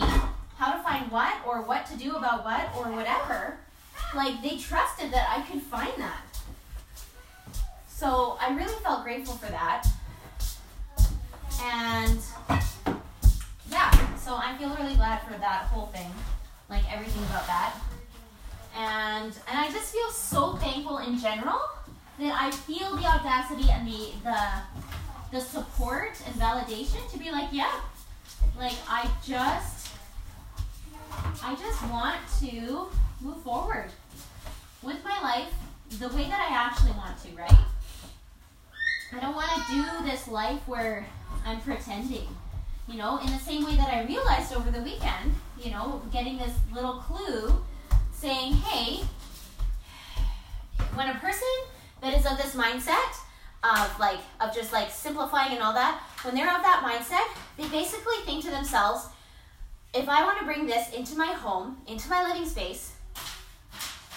how 0.58 0.73
to 0.73 0.82
find 0.82 1.12
what 1.12 1.34
or 1.45 1.62
what 1.62 1.86
to 1.86 1.95
do 1.95 2.15
about 2.15 2.43
what 2.43 2.75
or 2.75 2.91
whatever. 2.91 3.58
Like 4.15 4.41
they 4.41 4.58
trusted 4.58 5.12
that 5.12 5.28
I 5.30 5.41
could 5.41 5.62
find 5.62 5.93
that. 5.98 6.22
So 7.88 8.38
I 8.39 8.54
really 8.56 8.74
felt 8.84 9.04
grateful 9.04 9.36
for 9.36 9.48
that. 9.48 9.86
And 11.62 12.19
yeah, 13.69 14.15
so 14.15 14.36
I 14.36 14.56
feel 14.58 14.69
really 14.76 14.95
glad 14.95 15.22
for 15.24 15.38
that 15.38 15.63
whole 15.72 15.88
thing, 15.88 16.10
like 16.69 16.84
everything 16.91 17.24
about 17.24 17.45
that. 17.48 17.76
And 18.76 19.34
and 19.48 19.60
I 19.60 19.69
just 19.72 19.91
feel 19.93 20.10
so 20.12 20.56
thankful 20.56 21.00
in 21.00 21.19
general 21.19 21.60
that 22.19 22.38
I 22.39 22.52
feel 22.52 22.95
the 22.95 23.06
audacity 23.06 23.69
and 23.69 23.88
the 23.88 24.12
the 24.24 24.39
the 25.32 25.41
support 25.41 26.22
and 26.26 26.36
validation 26.36 27.10
to 27.12 27.19
be 27.19 27.32
like, 27.32 27.50
yeah, 27.52 27.82
like 28.58 28.76
I 28.88 29.10
just 29.26 29.89
I 31.43 31.56
just 31.56 31.84
want 31.89 32.19
to 32.41 32.88
move 33.21 33.41
forward 33.43 33.89
with 34.82 35.03
my 35.03 35.19
life 35.21 35.53
the 35.99 36.08
way 36.10 36.25
that 36.29 36.39
I 36.39 36.55
actually 36.55 36.91
want 36.91 37.21
to, 37.23 37.36
right? 37.36 37.65
I 39.12 39.19
don't 39.19 39.36
want 39.36 39.49
to 39.51 39.73
do 39.73 40.05
this 40.05 40.27
life 40.27 40.62
where 40.67 41.05
I'm 41.45 41.60
pretending. 41.62 42.27
You 42.88 42.97
know, 42.97 43.19
in 43.19 43.27
the 43.27 43.39
same 43.39 43.65
way 43.65 43.75
that 43.75 43.93
I 43.93 44.05
realized 44.05 44.53
over 44.53 44.71
the 44.71 44.82
weekend, 44.82 45.34
you 45.62 45.71
know, 45.71 46.01
getting 46.12 46.38
this 46.38 46.53
little 46.73 46.93
clue 46.93 47.63
saying, 48.12 48.53
hey, 48.53 49.03
when 50.95 51.08
a 51.10 51.15
person 51.15 51.47
that 52.01 52.13
is 52.13 52.25
of 52.25 52.38
this 52.38 52.55
mindset 52.55 53.15
of 53.63 53.99
like 53.99 54.19
of 54.39 54.55
just 54.55 54.71
like 54.71 54.89
simplifying 54.89 55.53
and 55.53 55.62
all 55.62 55.73
that, 55.73 56.01
when 56.23 56.34
they're 56.34 56.53
of 56.55 56.62
that 56.62 56.82
mindset, 56.84 57.27
they 57.58 57.67
basically 57.69 58.15
think 58.25 58.43
to 58.45 58.51
themselves, 58.51 59.08
if 59.93 60.08
I 60.08 60.23
want 60.23 60.39
to 60.39 60.45
bring 60.45 60.65
this 60.65 60.91
into 60.91 61.17
my 61.17 61.34
home, 61.34 61.77
into 61.88 62.10
my 62.10 62.23
living 62.23 62.47
space, 62.47 62.93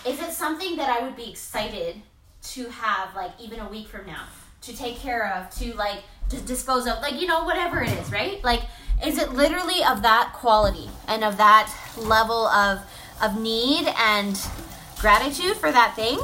is 0.07 0.21
it 0.21 0.33
something 0.33 0.77
that 0.77 0.89
I 0.89 1.05
would 1.05 1.17
be 1.17 1.31
excited 1.31 2.03
to 2.43 2.69
have 2.69 3.15
like 3.15 3.33
even 3.41 3.61
a 3.61 3.69
week 3.69 3.89
from 3.89 4.07
now 4.07 4.25
to 4.63 4.77
take 4.77 4.97
care 4.97 5.33
of, 5.35 5.51
to 5.59 5.75
like 5.75 6.03
to 6.31 6.41
dispose 6.41 6.87
of, 6.87 7.01
like 7.01 7.21
you 7.21 7.27
know 7.27 7.45
whatever 7.45 7.83
it 7.83 7.93
is, 7.93 8.11
right? 8.11 8.43
Like 8.43 8.63
is 9.05 9.19
it 9.19 9.33
literally 9.33 9.83
of 9.85 10.03
that 10.03 10.33
quality 10.35 10.89
and 11.09 11.25
of 11.25 11.37
that 11.37 11.73
level 11.97 12.47
of 12.49 12.81
of 13.23 13.41
need 13.41 13.87
and 13.99 14.39
gratitude 14.99 15.57
for 15.57 15.71
that 15.71 15.95
thing? 15.95 16.19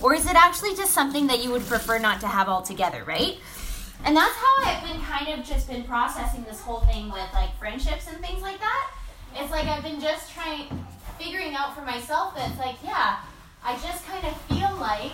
Or 0.00 0.14
is 0.14 0.26
it 0.26 0.34
actually 0.34 0.74
just 0.74 0.92
something 0.92 1.28
that 1.28 1.44
you 1.44 1.50
would 1.52 1.62
prefer 1.62 1.98
not 1.98 2.20
to 2.20 2.26
have 2.26 2.48
altogether, 2.48 3.04
right? 3.04 3.38
And 4.04 4.16
that's 4.16 4.34
how 4.34 4.64
I've 4.64 4.82
been 4.82 5.00
kind 5.00 5.28
of 5.38 5.46
just 5.46 5.68
been 5.68 5.84
processing 5.84 6.42
this 6.44 6.60
whole 6.60 6.80
thing 6.80 7.10
with 7.10 7.28
like 7.32 7.56
friendships 7.56 8.08
and 8.08 8.18
things 8.24 8.42
like 8.42 8.58
that. 8.58 8.90
It's 9.36 9.50
like 9.50 9.66
I've 9.66 9.84
been 9.84 10.00
just 10.00 10.32
trying, 10.32 10.84
figuring 11.18 11.54
out 11.54 11.74
for 11.74 11.82
myself 11.82 12.34
that 12.36 12.50
it's 12.50 12.58
like, 12.58 12.76
yeah, 12.84 13.18
I 13.64 13.74
just 13.78 14.06
kind 14.06 14.26
of 14.26 14.36
feel 14.42 14.76
like 14.76 15.12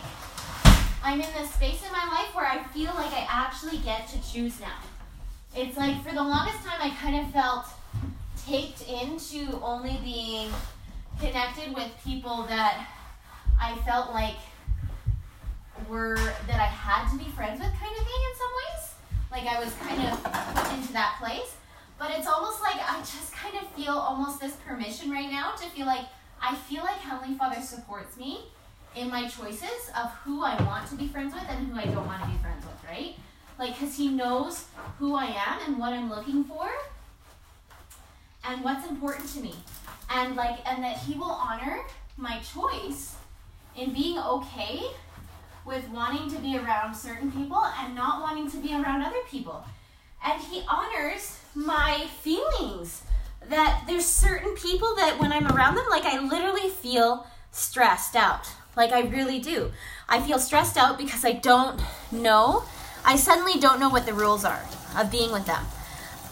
I'm 1.02 1.20
in 1.20 1.32
this 1.34 1.52
space 1.54 1.84
in 1.84 1.92
my 1.92 2.04
life 2.06 2.34
where 2.34 2.46
I 2.46 2.62
feel 2.74 2.92
like 2.94 3.12
I 3.12 3.26
actually 3.28 3.78
get 3.78 4.08
to 4.08 4.32
choose 4.32 4.60
now. 4.60 4.78
It's 5.54 5.76
like 5.76 6.02
for 6.02 6.14
the 6.14 6.22
longest 6.22 6.58
time, 6.64 6.80
I 6.80 6.90
kind 6.90 7.16
of 7.24 7.32
felt 7.32 7.66
taped 8.46 8.88
into 8.88 9.60
only 9.62 9.98
being 10.02 10.50
connected 11.20 11.74
with 11.74 11.90
people 12.04 12.44
that 12.48 12.86
I 13.60 13.74
felt 13.86 14.12
like 14.12 14.36
were 15.88 16.16
that 16.16 16.60
I 16.60 16.66
had 16.66 17.10
to 17.10 17.18
be 17.18 17.30
friends 17.30 17.60
with 17.60 17.70
kind 17.78 17.92
of 17.92 18.04
thing 18.04 18.22
in 18.28 18.34
some 18.38 18.52
ways. 18.60 18.94
Like 19.30 19.46
I 19.46 19.62
was 19.62 19.72
kind 19.74 20.08
of 20.08 20.22
put 20.54 20.78
into 20.78 20.92
that 20.94 21.16
place. 21.20 21.57
But 21.98 22.12
it's 22.12 22.26
almost 22.28 22.62
like 22.62 22.76
I 22.76 22.98
just 23.00 23.32
kind 23.32 23.56
of 23.56 23.66
feel 23.72 23.92
almost 23.92 24.40
this 24.40 24.54
permission 24.66 25.10
right 25.10 25.30
now 25.30 25.52
to 25.52 25.68
feel 25.70 25.86
like 25.86 26.06
I 26.40 26.54
feel 26.54 26.84
like 26.84 26.98
Heavenly 26.98 27.36
Father 27.36 27.60
supports 27.60 28.16
me 28.16 28.40
in 28.94 29.10
my 29.10 29.26
choices 29.26 29.90
of 29.96 30.10
who 30.24 30.44
I 30.44 30.60
want 30.62 30.88
to 30.90 30.96
be 30.96 31.08
friends 31.08 31.34
with 31.34 31.44
and 31.48 31.66
who 31.66 31.78
I 31.78 31.84
don't 31.84 32.06
want 32.06 32.22
to 32.22 32.28
be 32.28 32.36
friends 32.38 32.64
with, 32.64 32.84
right? 32.88 33.16
Like, 33.58 33.78
because 33.78 33.96
He 33.96 34.08
knows 34.08 34.66
who 34.98 35.16
I 35.16 35.26
am 35.26 35.60
and 35.66 35.78
what 35.78 35.92
I'm 35.92 36.08
looking 36.08 36.44
for 36.44 36.68
and 38.44 38.62
what's 38.62 38.88
important 38.88 39.28
to 39.34 39.40
me. 39.40 39.54
And, 40.10 40.36
like, 40.36 40.60
and 40.66 40.82
that 40.84 40.98
He 40.98 41.14
will 41.14 41.24
honor 41.24 41.80
my 42.16 42.38
choice 42.38 43.16
in 43.76 43.92
being 43.92 44.18
okay 44.18 44.82
with 45.64 45.88
wanting 45.90 46.30
to 46.30 46.38
be 46.38 46.56
around 46.56 46.94
certain 46.94 47.30
people 47.30 47.62
and 47.80 47.94
not 47.94 48.22
wanting 48.22 48.50
to 48.50 48.56
be 48.56 48.74
around 48.74 49.02
other 49.02 49.20
people. 49.30 49.64
And 50.24 50.40
he 50.42 50.64
honors 50.68 51.38
my 51.58 52.06
feelings 52.22 53.02
that 53.48 53.82
there's 53.86 54.06
certain 54.06 54.54
people 54.54 54.94
that 54.94 55.18
when 55.18 55.32
I'm 55.32 55.48
around 55.48 55.74
them, 55.74 55.86
like 55.90 56.04
I 56.04 56.20
literally 56.20 56.68
feel 56.68 57.26
stressed 57.50 58.14
out. 58.14 58.48
Like 58.76 58.92
I 58.92 59.00
really 59.00 59.40
do. 59.40 59.72
I 60.08 60.20
feel 60.20 60.38
stressed 60.38 60.76
out 60.76 60.98
because 60.98 61.24
I 61.24 61.32
don't 61.32 61.80
know. 62.12 62.62
I 63.04 63.16
suddenly 63.16 63.58
don't 63.58 63.80
know 63.80 63.88
what 63.88 64.06
the 64.06 64.14
rules 64.14 64.44
are 64.44 64.64
of 64.96 65.10
being 65.10 65.32
with 65.32 65.46
them. 65.46 65.64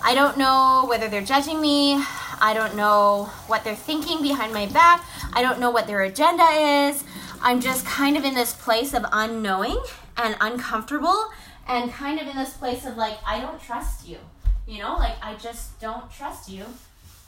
I 0.02 0.14
don't 0.14 0.38
know 0.38 0.86
whether 0.88 1.08
they're 1.08 1.22
judging 1.22 1.60
me. 1.60 1.94
I 2.40 2.52
don't 2.54 2.76
know 2.76 3.30
what 3.48 3.64
they're 3.64 3.74
thinking 3.74 4.22
behind 4.22 4.52
my 4.52 4.66
back. 4.66 5.04
I 5.32 5.42
don't 5.42 5.58
know 5.58 5.70
what 5.70 5.88
their 5.88 6.02
agenda 6.02 6.44
is. 6.44 7.02
I'm 7.40 7.60
just 7.60 7.84
kind 7.84 8.16
of 8.16 8.24
in 8.24 8.34
this 8.34 8.52
place 8.52 8.94
of 8.94 9.04
unknowing 9.10 9.82
and 10.16 10.36
uncomfortable 10.40 11.30
and 11.66 11.90
kind 11.90 12.20
of 12.20 12.28
in 12.28 12.36
this 12.36 12.52
place 12.52 12.86
of 12.86 12.96
like, 12.96 13.18
I 13.26 13.40
don't 13.40 13.60
trust 13.60 14.06
you. 14.06 14.18
You 14.66 14.80
know, 14.80 14.96
like 14.96 15.14
I 15.22 15.34
just 15.34 15.78
don't 15.80 16.10
trust 16.10 16.50
you. 16.50 16.64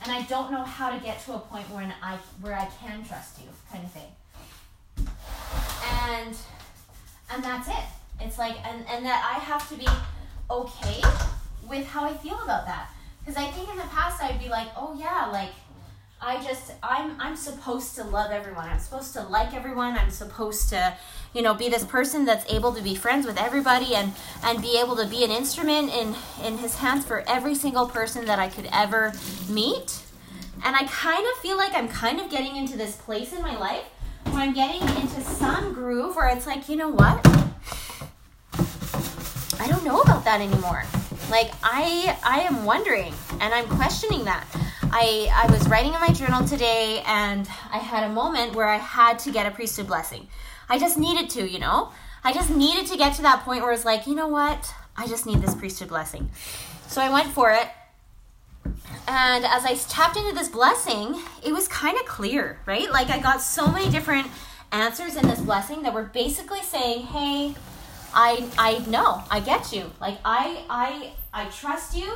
And 0.03 0.13
I 0.13 0.23
don't 0.23 0.53
know 0.53 0.63
how 0.63 0.91
to 0.91 1.03
get 1.05 1.21
to 1.25 1.35
a 1.35 1.39
point 1.39 1.69
where 1.71 1.93
I 2.03 2.19
where 2.41 2.55
I 2.55 2.69
can 2.81 3.05
trust 3.05 3.41
you, 3.41 3.49
kind 3.71 3.85
of 3.85 3.93
thing. 3.93 5.09
And 6.11 6.37
and 7.33 7.43
that's 7.43 7.69
it. 7.69 7.85
It's 8.21 8.39
like 8.39 8.57
and, 8.67 8.85
and 8.89 9.05
that 9.05 9.25
I 9.25 9.39
have 9.41 9.69
to 9.71 9.77
be 9.77 9.89
okay 10.51 11.03
with 11.69 11.87
how 11.87 12.05
I 12.05 12.13
feel 12.15 12.41
about 12.43 12.67
that. 12.67 12.91
Because 13.21 13.37
I 13.37 13.51
think 13.51 13.69
in 13.71 13.77
the 13.77 13.83
past 13.85 14.23
I'd 14.23 14.41
be 14.41 14.49
like, 14.49 14.69
oh 14.77 14.97
yeah, 14.99 15.29
like 15.33 15.51
I 16.21 16.43
just 16.43 16.73
I'm 16.83 17.21
I'm 17.21 17.37
supposed 17.37 17.95
to 17.97 18.05
love 18.05 18.33
everyone. 18.33 18.69
I'm 18.69 18.81
supposed 18.81 19.13
to 19.13 19.23
like 19.23 19.55
everyone. 19.55 19.97
I'm 19.97 20.11
supposed 20.11 20.69
to, 20.71 20.97
you 21.33 21.43
know, 21.43 21.55
be 21.55 21.69
this 21.69 21.85
person 21.85 22.25
that's 22.25 22.51
able 22.53 22.73
to 22.73 22.83
be 22.83 22.97
friends 22.97 23.25
with 23.25 23.39
everybody 23.39 23.95
and 23.95 24.13
and 24.43 24.61
be 24.61 24.79
able 24.81 24.97
to 24.97 25.07
be 25.07 25.23
an 25.23 25.31
instrument 25.31 25.93
in 25.95 26.17
in 26.45 26.59
his 26.59 26.77
hands 26.77 27.07
for 27.07 27.23
every 27.29 27.55
single 27.55 27.87
person 27.87 28.25
that 28.27 28.41
I 28.41 28.49
could 28.49 28.69
ever 28.73 29.13
meet. 29.49 30.03
And 30.65 30.75
I 30.75 30.85
kind 30.87 31.25
of 31.25 31.41
feel 31.41 31.57
like 31.57 31.73
I'm 31.75 31.89
kind 31.89 32.21
of 32.21 32.29
getting 32.29 32.57
into 32.57 32.77
this 32.77 32.97
place 32.97 33.33
in 33.33 33.41
my 33.41 33.57
life 33.57 33.85
where 34.25 34.43
I'm 34.43 34.55
getting 34.55 34.83
into 35.01 35.21
some 35.21 35.73
groove 35.73 36.17
where 36.17 36.27
it's 36.29 36.49
like, 36.49 36.69
you 36.69 36.75
know 36.75 36.89
what? 36.89 37.25
I 39.61 39.69
don't 39.69 39.85
know 39.85 40.01
about 40.01 40.25
that 40.25 40.41
anymore. 40.41 40.85
Like 41.31 41.53
I 41.63 42.19
I 42.25 42.41
am 42.41 42.65
wondering 42.65 43.15
and 43.41 43.55
I'm 43.55 43.69
questioning 43.69 44.25
that. 44.25 44.45
I, 44.91 45.31
I 45.35 45.51
was 45.53 45.69
writing 45.69 45.93
in 45.93 46.01
my 46.01 46.13
journal 46.13 46.47
today 46.47 47.03
and 47.07 47.47
I 47.71 47.79
had 47.79 48.05
a 48.05 48.09
moment 48.09 48.55
where 48.55 48.69
I 48.69 48.79
had 48.79 49.19
to 49.21 49.31
get 49.31 49.47
a 49.47 49.51
priesthood 49.51 49.87
blessing. 49.87 50.29
I 50.69 50.79
just 50.79 50.99
needed 50.99 51.29
to, 51.31 51.49
you 51.49 51.59
know? 51.59 51.93
I 52.25 52.33
just 52.33 52.51
needed 52.51 52.87
to 52.91 52.97
get 52.97 53.15
to 53.17 53.23
that 53.23 53.45
point 53.45 53.63
where 53.63 53.73
it's 53.73 53.85
like, 53.85 54.07
you 54.07 54.15
know 54.15 54.29
what? 54.29 54.75
I 54.97 55.07
just 55.07 55.27
need 55.27 55.41
this 55.41 55.55
priesthood 55.55 55.89
blessing. 55.89 56.31
So 56.89 57.03
I 57.03 57.11
went 57.11 57.29
for 57.29 57.51
it. 57.51 57.69
And 59.07 59.45
as 59.45 59.65
I 59.65 59.75
tapped 59.89 60.17
into 60.17 60.35
this 60.35 60.49
blessing, 60.49 61.21
it 61.45 61.53
was 61.53 61.69
kind 61.69 61.97
of 61.99 62.07
clear, 62.07 62.59
right? 62.67 62.91
Like 62.91 63.11
I 63.11 63.19
got 63.19 63.41
so 63.41 63.67
many 63.67 63.91
different 63.91 64.27
answers 64.73 65.17
in 65.17 65.27
this 65.27 65.41
blessing 65.41 65.83
that 65.83 65.95
were 65.95 66.05
basically 66.05 66.63
saying, 66.63 67.07
"Hey, 67.07 67.55
I 68.13 68.47
I 68.59 68.79
know, 68.87 69.23
I 69.31 69.41
get 69.41 69.73
you. 69.73 69.91
Like 70.01 70.19
I 70.25 70.65
I 70.69 71.13
I 71.33 71.47
trust 71.47 71.97
you. 71.97 72.13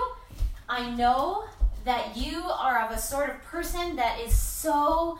I 0.68 0.90
know 0.90 1.44
that 1.84 2.16
you 2.16 2.42
are 2.44 2.80
of 2.84 2.90
a 2.90 2.98
sort 2.98 3.30
of 3.30 3.42
person 3.42 3.96
that 3.96 4.20
is 4.20 4.36
so 4.36 5.18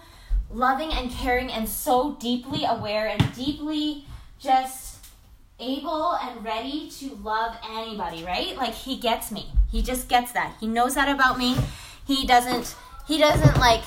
loving 0.51 0.92
and 0.92 1.11
caring 1.11 1.51
and 1.51 1.68
so 1.68 2.16
deeply 2.20 2.64
aware 2.64 3.09
and 3.09 3.35
deeply 3.35 4.05
just 4.38 4.98
able 5.59 6.14
and 6.16 6.44
ready 6.44 6.90
to 6.90 7.14
love 7.22 7.57
anybody, 7.70 8.25
right? 8.25 8.57
Like 8.57 8.75
he 8.75 8.98
gets 8.98 9.31
me. 9.31 9.46
He 9.70 9.83
just 9.83 10.09
gets 10.09 10.33
that. 10.33 10.55
He 10.61 10.66
knows 10.66 10.94
that 10.94 11.09
about 11.09 11.38
me. 11.38 11.57
He 12.07 12.27
doesn't 12.27 12.75
he 13.07 13.18
doesn't 13.18 13.59
like 13.59 13.85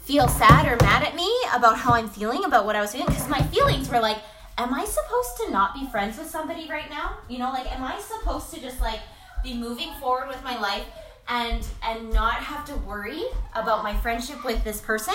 feel 0.00 0.28
sad 0.28 0.66
or 0.66 0.76
mad 0.84 1.02
at 1.02 1.14
me 1.14 1.32
about 1.54 1.78
how 1.78 1.94
I'm 1.94 2.08
feeling 2.08 2.44
about 2.44 2.66
what 2.66 2.76
I 2.76 2.80
was 2.80 2.92
doing 2.92 3.06
because 3.06 3.28
my 3.28 3.42
feelings 3.42 3.88
were 3.88 4.00
like 4.00 4.18
am 4.56 4.72
I 4.72 4.84
supposed 4.84 5.36
to 5.38 5.50
not 5.50 5.74
be 5.74 5.86
friends 5.86 6.16
with 6.16 6.30
somebody 6.30 6.68
right 6.68 6.88
now? 6.88 7.18
You 7.28 7.38
know, 7.38 7.50
like 7.50 7.70
am 7.72 7.82
I 7.82 8.00
supposed 8.00 8.52
to 8.54 8.60
just 8.60 8.80
like 8.80 9.00
be 9.42 9.54
moving 9.54 9.92
forward 10.00 10.28
with 10.28 10.42
my 10.44 10.58
life 10.58 10.86
and 11.28 11.66
and 11.82 12.12
not 12.12 12.34
have 12.34 12.64
to 12.66 12.74
worry 12.76 13.24
about 13.54 13.82
my 13.82 13.94
friendship 13.94 14.44
with 14.44 14.62
this 14.64 14.80
person. 14.80 15.14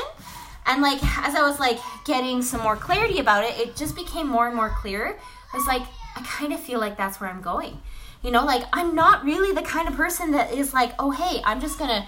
And 0.65 0.82
like 0.82 1.00
as 1.17 1.36
i 1.36 1.41
was 1.41 1.60
like 1.60 1.80
getting 2.06 2.41
some 2.41 2.62
more 2.62 2.76
clarity 2.76 3.19
about 3.19 3.43
it 3.43 3.58
it 3.58 3.76
just 3.76 3.95
became 3.95 4.28
more 4.28 4.48
and 4.48 4.56
more 4.56 4.69
clear. 4.69 5.17
I 5.54 5.58
was 5.58 5.67
like 5.67 5.84
i 6.15 6.22
kind 6.24 6.54
of 6.54 6.60
feel 6.60 6.80
like 6.80 6.98
that's 6.98 7.19
where 7.19 7.30
i'm 7.30 7.41
going. 7.41 7.82
You 8.22 8.32
know, 8.32 8.43
like 8.43 8.63
I'm 8.74 8.95
not 8.95 9.24
really 9.24 9.54
the 9.54 9.62
kind 9.62 9.88
of 9.88 9.95
person 9.95 10.32
that 10.32 10.52
is 10.52 10.74
like, 10.74 10.91
oh, 11.00 11.12
hey, 11.12 11.41
I'm 11.45 11.62
just 11.62 11.80
gonna 11.80 12.06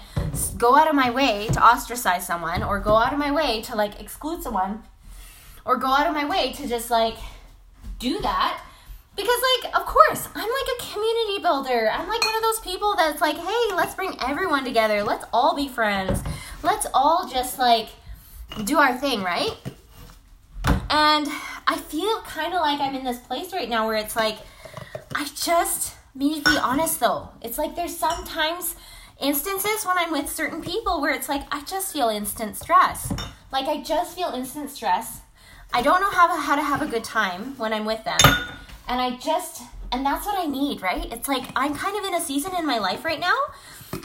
go 0.58 0.76
out 0.76 0.86
of 0.86 0.94
my 0.94 1.10
way 1.10 1.48
to 1.48 1.58
ostracize 1.62 2.26
someone 2.26 2.62
or 2.62 2.78
go 2.80 2.96
out 2.96 3.14
of 3.14 3.18
my 3.18 3.32
way 3.32 3.62
to 3.62 3.74
like 3.74 3.98
exclude 3.98 4.42
someone 4.42 4.82
or 5.64 5.76
go 5.78 5.88
out 5.88 6.06
of 6.06 6.12
my 6.12 6.26
way 6.28 6.52
to 6.52 6.68
just 6.68 6.90
like 6.90 7.16
do 7.98 8.20
that. 8.20 8.62
Because, 9.14 9.40
like, 9.62 9.76
of 9.76 9.86
course, 9.86 10.28
I'm 10.34 10.48
like 10.48 10.80
a 10.80 10.92
community 10.92 11.42
builder. 11.42 11.90
I'm 11.90 12.08
like 12.08 12.24
one 12.24 12.34
of 12.34 12.42
those 12.42 12.60
people 12.60 12.94
that's 12.96 13.20
like, 13.20 13.36
hey, 13.36 13.74
let's 13.74 13.94
bring 13.94 14.16
everyone 14.20 14.64
together. 14.64 15.02
Let's 15.02 15.24
all 15.32 15.54
be 15.54 15.68
friends. 15.68 16.22
Let's 16.62 16.86
all 16.94 17.28
just 17.28 17.58
like 17.58 17.88
do 18.64 18.78
our 18.78 18.96
thing, 18.96 19.22
right? 19.22 19.54
And 20.88 21.28
I 21.66 21.76
feel 21.76 22.20
kind 22.22 22.54
of 22.54 22.60
like 22.60 22.80
I'm 22.80 22.94
in 22.94 23.04
this 23.04 23.18
place 23.18 23.52
right 23.52 23.68
now 23.68 23.86
where 23.86 23.96
it's 23.96 24.16
like, 24.16 24.38
I 25.14 25.24
just 25.34 25.94
need 26.14 26.44
to 26.44 26.50
be 26.50 26.58
honest 26.58 27.00
though. 27.00 27.28
It's 27.42 27.58
like 27.58 27.76
there's 27.76 27.96
sometimes 27.96 28.76
instances 29.20 29.84
when 29.84 29.98
I'm 29.98 30.10
with 30.10 30.30
certain 30.30 30.62
people 30.62 31.00
where 31.00 31.14
it's 31.14 31.28
like 31.28 31.42
I 31.50 31.62
just 31.62 31.92
feel 31.92 32.08
instant 32.08 32.56
stress. 32.56 33.12
Like 33.52 33.66
I 33.66 33.82
just 33.82 34.16
feel 34.16 34.30
instant 34.30 34.70
stress. 34.70 35.20
I 35.72 35.82
don't 35.82 36.00
know 36.00 36.10
how 36.10 36.26
to, 36.26 36.40
how 36.40 36.56
to 36.56 36.62
have 36.62 36.82
a 36.82 36.86
good 36.86 37.04
time 37.04 37.56
when 37.56 37.72
I'm 37.72 37.84
with 37.84 38.04
them. 38.04 38.18
And 38.92 39.00
I 39.00 39.16
just 39.16 39.62
and 39.90 40.04
that's 40.04 40.26
what 40.26 40.38
I 40.38 40.44
need, 40.44 40.82
right? 40.82 41.10
It's 41.10 41.26
like 41.26 41.44
I'm 41.56 41.74
kind 41.74 41.96
of 41.96 42.04
in 42.04 42.12
a 42.12 42.20
season 42.20 42.54
in 42.58 42.66
my 42.66 42.76
life 42.76 43.06
right 43.06 43.18
now 43.18 43.32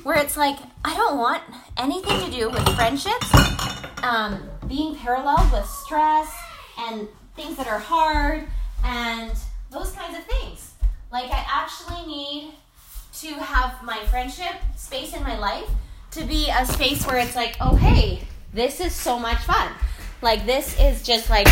where 0.04 0.17
it's 0.17 0.38
like 0.38 0.58
I 0.86 0.95
don't 0.95 1.17
want 1.17 1.43
anything 1.76 2.17
to 2.23 2.32
do 2.32 2.50
with 2.50 2.65
friendships, 2.69 3.30
um, 4.02 4.50
being 4.65 4.95
paralleled 4.95 5.52
with 5.52 5.65
stress 5.65 6.34
and 6.80 7.06
things 7.36 7.58
that 7.58 7.67
are 7.67 7.80
hard 7.80 8.47
and 8.86 9.34
those 9.71 9.91
kinds 9.91 10.17
of 10.17 10.23
things. 10.23 10.76
Like 11.12 11.32
I 11.32 11.45
actually 11.50 12.08
need 12.08 12.54
to 13.19 13.34
have 13.43 13.84
my 13.84 13.97
friendship 14.06 14.56
space 14.78 15.13
in 15.13 15.21
my 15.21 15.38
life 15.38 15.69
to 16.12 16.23
be 16.23 16.50
a 16.50 16.65
space 16.65 17.06
where 17.06 17.17
it's 17.17 17.36
like, 17.36 17.58
oh 17.60 17.76
hey, 17.76 18.21
this 18.54 18.80
is 18.80 18.93
so 18.93 19.19
much 19.19 19.39
fun. 19.39 19.69
Like 20.21 20.45
this 20.45 20.80
is 20.80 21.04
just 21.04 21.30
like 21.30 21.50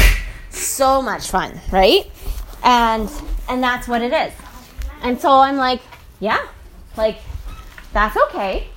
so 0.52 1.02
much 1.02 1.30
fun, 1.30 1.60
right? 1.70 2.10
And 2.66 3.10
and 3.48 3.64
that's 3.64 3.88
what 3.88 4.02
it 4.02 4.12
is. 4.12 4.34
And 5.02 5.20
so 5.20 5.32
I'm 5.32 5.56
like, 5.56 5.82
yeah, 6.20 6.46
like 6.98 7.20
that's 7.94 8.18
okay. 8.28 8.68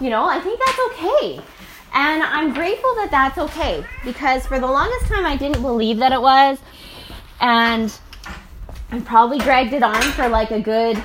You 0.00 0.10
know, 0.10 0.24
I 0.24 0.38
think 0.38 0.60
that's 0.64 0.78
okay. 0.92 1.40
And 1.92 2.22
I'm 2.22 2.52
grateful 2.52 2.94
that 2.96 3.10
that's 3.10 3.38
okay 3.38 3.84
because 4.04 4.46
for 4.46 4.60
the 4.60 4.66
longest 4.66 5.06
time 5.06 5.26
I 5.26 5.36
didn't 5.36 5.62
believe 5.62 5.98
that 5.98 6.12
it 6.12 6.22
was. 6.22 6.58
And 7.40 7.92
I 8.90 9.00
probably 9.00 9.38
dragged 9.38 9.72
it 9.72 9.82
on 9.82 10.00
for 10.00 10.28
like 10.28 10.50
a 10.50 10.60
good, 10.60 11.02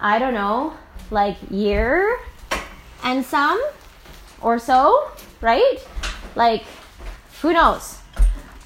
I 0.00 0.18
don't 0.18 0.34
know, 0.34 0.74
like 1.10 1.36
year 1.50 2.18
and 3.02 3.24
some 3.24 3.62
or 4.40 4.58
so, 4.58 5.10
right? 5.40 5.78
Like, 6.34 6.64
who 7.40 7.52
knows? 7.52 7.98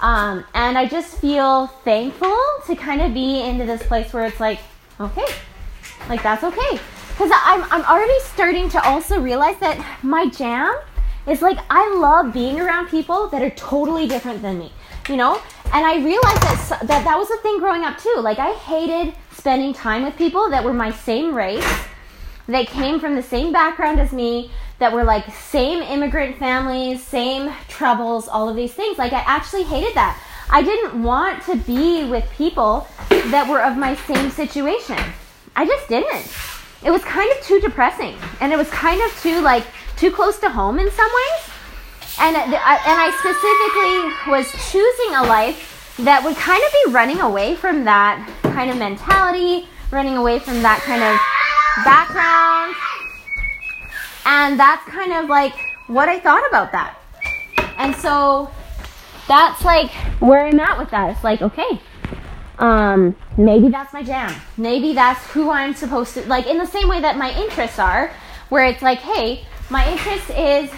Um, 0.00 0.44
and 0.54 0.78
I 0.78 0.87
just 0.87 1.18
feel 1.18 1.66
thankful 1.84 2.37
to 2.66 2.76
kind 2.76 3.00
of 3.00 3.12
be 3.12 3.40
into 3.42 3.64
this 3.64 3.82
place 3.82 4.12
where 4.12 4.26
it's 4.26 4.40
like, 4.40 4.61
okay, 5.00 5.26
like 6.08 6.22
that's 6.22 6.44
okay. 6.44 6.80
Because 7.12 7.32
I'm, 7.34 7.64
I'm 7.64 7.84
already 7.84 8.18
starting 8.20 8.68
to 8.70 8.84
also 8.87 9.20
realize 9.20 9.58
that 9.58 9.84
my 10.04 10.28
jam 10.28 10.72
is 11.26 11.42
like, 11.42 11.58
I 11.68 11.94
love 11.96 12.32
being 12.32 12.61
around 12.61 12.88
people 12.88 13.28
that 13.28 13.42
are 13.42 13.50
totally 13.50 14.06
different 14.06 14.40
than 14.40 14.58
me, 14.58 14.72
you 15.08 15.16
know? 15.16 15.42
And 15.72 15.84
I 15.84 15.96
realized 15.96 16.42
that, 16.42 16.78
that 16.84 17.04
that 17.04 17.18
was 17.18 17.28
a 17.30 17.37
thing 17.38 17.58
growing 17.58 17.82
up 17.82 17.98
too. 17.98 18.14
Like, 18.18 18.38
I 18.38 18.52
hated 18.52 19.14
spending 19.32 19.72
time 19.72 20.04
with 20.04 20.16
people 20.16 20.48
that 20.50 20.64
were 20.64 20.72
my 20.72 20.92
same 20.92 21.34
race, 21.34 21.66
that 22.46 22.66
came 22.68 22.98
from 22.98 23.14
the 23.14 23.22
same 23.22 23.52
background 23.52 24.00
as 24.00 24.12
me, 24.12 24.50
that 24.79 24.93
were 24.93 25.05
like 25.05 25.33
same 25.35 25.83
immigrant 25.83 26.38
families, 26.38 27.03
same 27.03 27.53
troubles, 27.69 28.29
all 28.29 28.49
of 28.49 28.57
these 28.57 28.73
things. 28.73 28.99
Like, 28.99 29.12
I 29.12 29.21
actually 29.27 29.64
hated 29.64 29.95
that. 29.95 30.23
I 30.51 30.62
didn't 30.62 31.03
want 31.03 31.43
to 31.45 31.57
be 31.57 32.05
with 32.05 32.29
people 32.31 32.87
that 33.09 33.47
were 33.49 33.61
of 33.62 33.77
my 33.77 33.95
same 33.95 34.31
situation. 34.31 34.99
I 35.57 35.67
just 35.67 35.88
didn't 35.88 36.33
it 36.85 36.91
was 36.91 37.03
kind 37.03 37.31
of 37.33 37.45
too 37.45 37.61
depressing 37.61 38.17
and 38.41 38.53
it 38.53 38.57
was 38.57 38.69
kind 38.71 39.01
of 39.03 39.21
too 39.21 39.41
like 39.41 39.64
too 39.97 40.11
close 40.11 40.38
to 40.38 40.49
home 40.49 40.79
in 40.79 40.91
some 40.91 41.11
ways 41.11 41.51
and 42.21 42.37
uh, 42.37 42.41
uh, 42.41 42.79
and 42.87 42.99
I 42.99 43.11
specifically 43.19 44.33
was 44.33 44.51
choosing 44.71 45.14
a 45.17 45.23
life 45.25 45.97
that 45.99 46.23
would 46.23 46.37
kind 46.37 46.62
of 46.62 46.73
be 46.85 46.93
running 46.93 47.21
away 47.21 47.55
from 47.55 47.85
that 47.85 48.25
kind 48.43 48.71
of 48.71 48.77
mentality, 48.77 49.69
running 49.91 50.17
away 50.17 50.38
from 50.38 50.62
that 50.62 50.81
kind 50.83 51.03
of 51.03 51.14
background. 51.85 52.75
And 54.31 54.61
that's 54.61 54.85
kind 54.85 55.14
of 55.14 55.31
like 55.31 55.55
what 55.87 56.11
I 56.11 56.21
thought 56.21 56.47
about 56.49 56.71
that. 56.73 56.99
And 57.79 57.97
so 57.97 58.51
that's 59.27 59.64
like 59.64 59.91
where 60.21 60.47
I'm 60.47 60.61
at 60.61 60.79
with 60.79 60.91
that. 60.91 61.11
It's 61.11 61.25
like, 61.25 61.41
okay, 61.41 61.81
um, 62.59 63.17
maybe 63.38 63.69
that's 63.69 63.95
my 63.95 64.03
jam. 64.03 64.38
Maybe 64.59 64.93
that's 64.93 65.25
who 65.29 65.51
I'm 65.51 65.75
supposed 65.75 66.12
to 66.14 66.27
like 66.27 66.47
in 66.47 66.59
the 66.59 66.67
same 66.67 66.88
way 66.88 67.01
that 67.01 67.17
my 67.17 67.35
interests 67.41 67.79
are, 67.79 68.12
where 68.51 68.67
it's 68.67 68.83
like, 68.83 68.99
hey, 68.99 69.47
my 69.71 69.91
interest 69.91 70.29
is 70.29 70.71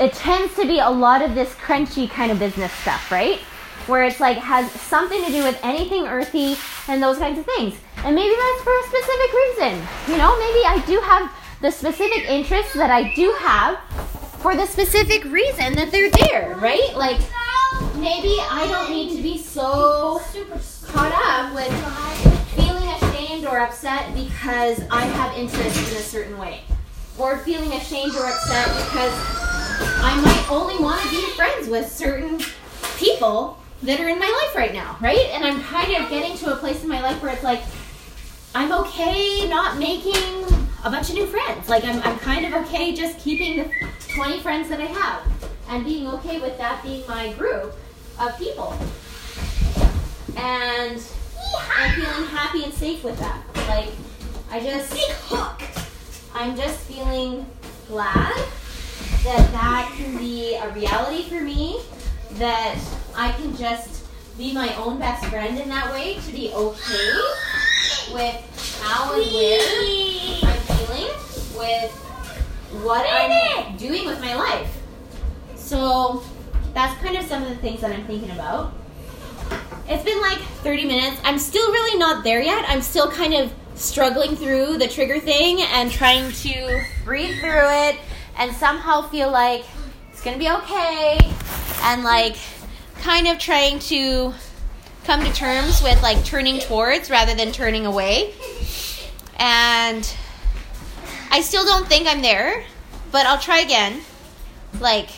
it 0.00 0.14
tends 0.14 0.56
to 0.56 0.66
be 0.66 0.78
a 0.78 0.88
lot 0.88 1.20
of 1.20 1.34
this 1.34 1.54
crunchy 1.56 2.08
kind 2.08 2.32
of 2.32 2.38
business 2.38 2.72
stuff, 2.72 3.12
right? 3.12 3.38
Where 3.86 4.04
it's 4.04 4.18
like 4.18 4.38
has 4.38 4.70
something 4.72 5.22
to 5.26 5.30
do 5.30 5.42
with 5.42 5.60
anything 5.62 6.06
earthy 6.06 6.56
and 6.88 7.02
those 7.02 7.18
kinds 7.18 7.38
of 7.38 7.44
things. 7.44 7.74
And 7.98 8.14
maybe 8.14 8.34
that's 8.34 8.62
for 8.62 8.72
a 8.72 8.82
specific 8.84 9.32
reason. 9.34 9.86
You 10.08 10.16
know, 10.16 10.38
maybe 10.38 10.64
I 10.64 10.82
do 10.86 10.98
have 11.00 11.30
the 11.62 11.70
specific 11.70 12.28
interests 12.28 12.74
that 12.74 12.90
I 12.90 13.14
do 13.14 13.32
have 13.38 13.78
for 14.40 14.56
the 14.56 14.66
specific 14.66 15.24
reason 15.26 15.74
that 15.74 15.92
they're 15.92 16.10
there, 16.10 16.56
right? 16.56 16.92
Like 16.96 17.20
maybe 17.94 18.36
I 18.50 18.66
don't 18.68 18.90
need 18.90 19.16
to 19.16 19.22
be 19.22 19.38
so 19.38 20.20
caught 20.86 21.12
up 21.14 21.54
with 21.54 21.72
feeling 22.56 22.88
ashamed 22.88 23.46
or 23.46 23.60
upset 23.60 24.12
because 24.12 24.82
I 24.90 25.02
have 25.02 25.38
interests 25.38 25.92
in 25.92 25.98
a 25.98 26.00
certain 26.00 26.36
way. 26.36 26.62
Or 27.16 27.38
feeling 27.38 27.72
ashamed 27.74 28.16
or 28.16 28.26
upset 28.26 28.66
because 28.66 29.12
I 30.02 30.20
might 30.24 30.50
only 30.50 30.82
want 30.82 31.00
to 31.02 31.10
be 31.10 31.22
friends 31.36 31.68
with 31.68 31.92
certain 31.92 32.40
people 32.96 33.60
that 33.84 34.00
are 34.00 34.08
in 34.08 34.18
my 34.18 34.26
life 34.26 34.56
right 34.56 34.72
now, 34.72 34.96
right? 35.00 35.28
And 35.30 35.44
I'm 35.44 35.62
kind 35.62 35.94
of 35.94 36.10
getting 36.10 36.36
to 36.38 36.54
a 36.54 36.56
place 36.56 36.82
in 36.82 36.88
my 36.88 37.00
life 37.00 37.22
where 37.22 37.32
it's 37.32 37.44
like, 37.44 37.60
I'm 38.52 38.72
okay 38.72 39.48
not 39.48 39.78
making 39.78 40.61
a 40.84 40.90
bunch 40.90 41.10
of 41.10 41.14
new 41.14 41.26
friends. 41.26 41.68
Like, 41.68 41.84
I'm, 41.84 42.02
I'm 42.02 42.18
kind 42.18 42.46
of 42.46 42.54
okay 42.64 42.94
just 42.94 43.18
keeping 43.18 43.58
the 43.58 43.70
20 44.08 44.40
friends 44.40 44.68
that 44.68 44.80
I 44.80 44.86
have 44.86 45.22
and 45.68 45.84
being 45.84 46.06
okay 46.08 46.40
with 46.40 46.58
that 46.58 46.82
being 46.82 47.04
my 47.08 47.32
group 47.34 47.74
of 48.20 48.38
people 48.38 48.76
and 50.36 51.02
I'm 51.76 51.94
feeling 51.94 52.28
happy 52.28 52.64
and 52.64 52.72
safe 52.72 53.04
with 53.04 53.18
that. 53.18 53.42
Like, 53.68 53.90
I 54.50 54.60
just, 54.60 54.92
I'm 56.34 56.56
just 56.56 56.80
feeling 56.80 57.46
glad 57.88 58.34
that 59.24 59.52
that 59.52 59.92
can 59.96 60.16
be 60.16 60.56
a 60.56 60.68
reality 60.70 61.28
for 61.28 61.40
me, 61.40 61.80
that 62.32 62.78
I 63.14 63.32
can 63.32 63.56
just 63.56 64.04
be 64.36 64.52
my 64.52 64.74
own 64.76 64.98
best 64.98 65.24
friend 65.26 65.58
in 65.58 65.68
that 65.68 65.92
way, 65.92 66.14
to 66.14 66.32
be 66.32 66.50
okay 66.52 67.12
with 68.12 68.80
how 68.82 69.14
and 69.14 69.30
where 69.32 70.41
with 71.62 71.90
what 72.82 73.06
I'm 73.08 73.76
doing 73.76 74.06
with 74.06 74.20
my 74.20 74.34
life. 74.34 74.76
So 75.54 76.22
that's 76.74 77.00
kind 77.00 77.16
of 77.16 77.24
some 77.24 77.42
of 77.42 77.48
the 77.48 77.56
things 77.56 77.80
that 77.80 77.92
I'm 77.92 78.04
thinking 78.06 78.30
about. 78.32 78.72
It's 79.88 80.04
been 80.04 80.20
like 80.20 80.38
30 80.38 80.86
minutes. 80.86 81.20
I'm 81.24 81.38
still 81.38 81.70
really 81.70 81.98
not 81.98 82.24
there 82.24 82.42
yet. 82.42 82.64
I'm 82.68 82.82
still 82.82 83.10
kind 83.10 83.34
of 83.34 83.52
struggling 83.74 84.36
through 84.36 84.78
the 84.78 84.88
trigger 84.88 85.18
thing 85.18 85.62
and 85.62 85.90
trying 85.90 86.30
to 86.32 86.84
breathe 87.04 87.38
through 87.40 87.88
it 87.88 87.98
and 88.36 88.54
somehow 88.56 89.02
feel 89.02 89.30
like 89.30 89.64
it's 90.10 90.22
going 90.22 90.38
to 90.38 90.38
be 90.38 90.50
okay 90.50 91.18
and 91.82 92.04
like 92.04 92.36
kind 93.00 93.26
of 93.26 93.38
trying 93.38 93.78
to 93.78 94.32
come 95.04 95.24
to 95.24 95.32
terms 95.32 95.82
with 95.82 96.00
like 96.02 96.24
turning 96.24 96.58
towards 96.60 97.10
rather 97.10 97.34
than 97.34 97.52
turning 97.52 97.86
away. 97.86 98.32
And 99.36 100.04
I 101.32 101.40
still 101.40 101.64
don't 101.64 101.88
think 101.88 102.06
I'm 102.06 102.22
there, 102.22 102.64
but 103.10 103.26
I'll 103.26 103.40
try 103.40 103.58
again. 103.58 104.02
Like, 104.78 105.08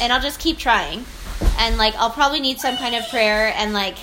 and 0.00 0.12
I'll 0.12 0.20
just 0.20 0.40
keep 0.40 0.58
trying 0.58 1.04
and 1.58 1.76
like 1.76 1.94
I'll 1.96 2.10
probably 2.10 2.40
need 2.40 2.58
some 2.58 2.76
kind 2.76 2.94
of 2.94 3.08
prayer 3.08 3.52
and 3.56 3.72
like 3.72 3.96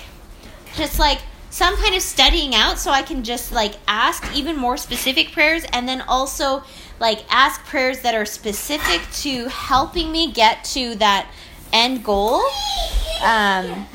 just 0.74 0.98
like 0.98 1.20
some 1.50 1.76
kind 1.76 1.94
of 1.94 2.02
studying 2.02 2.54
out 2.54 2.78
so 2.78 2.90
I 2.90 3.02
can 3.02 3.24
just 3.24 3.52
like 3.52 3.74
ask 3.88 4.24
even 4.34 4.56
more 4.56 4.76
specific 4.76 5.32
prayers 5.32 5.64
and 5.72 5.88
then 5.88 6.00
also 6.02 6.62
like 7.00 7.24
ask 7.28 7.64
prayers 7.64 8.00
that 8.00 8.14
are 8.14 8.24
specific 8.24 9.00
to 9.22 9.48
helping 9.48 10.12
me 10.12 10.32
get 10.32 10.64
to 10.64 10.94
that 10.96 11.30
end 11.72 12.04
goal. 12.04 12.40
Um, 13.22 13.86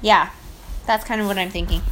yeah, 0.00 0.30
that's 0.86 1.04
kind 1.04 1.20
of 1.20 1.26
what 1.26 1.38
I'm 1.38 1.50
thinking. 1.50 1.82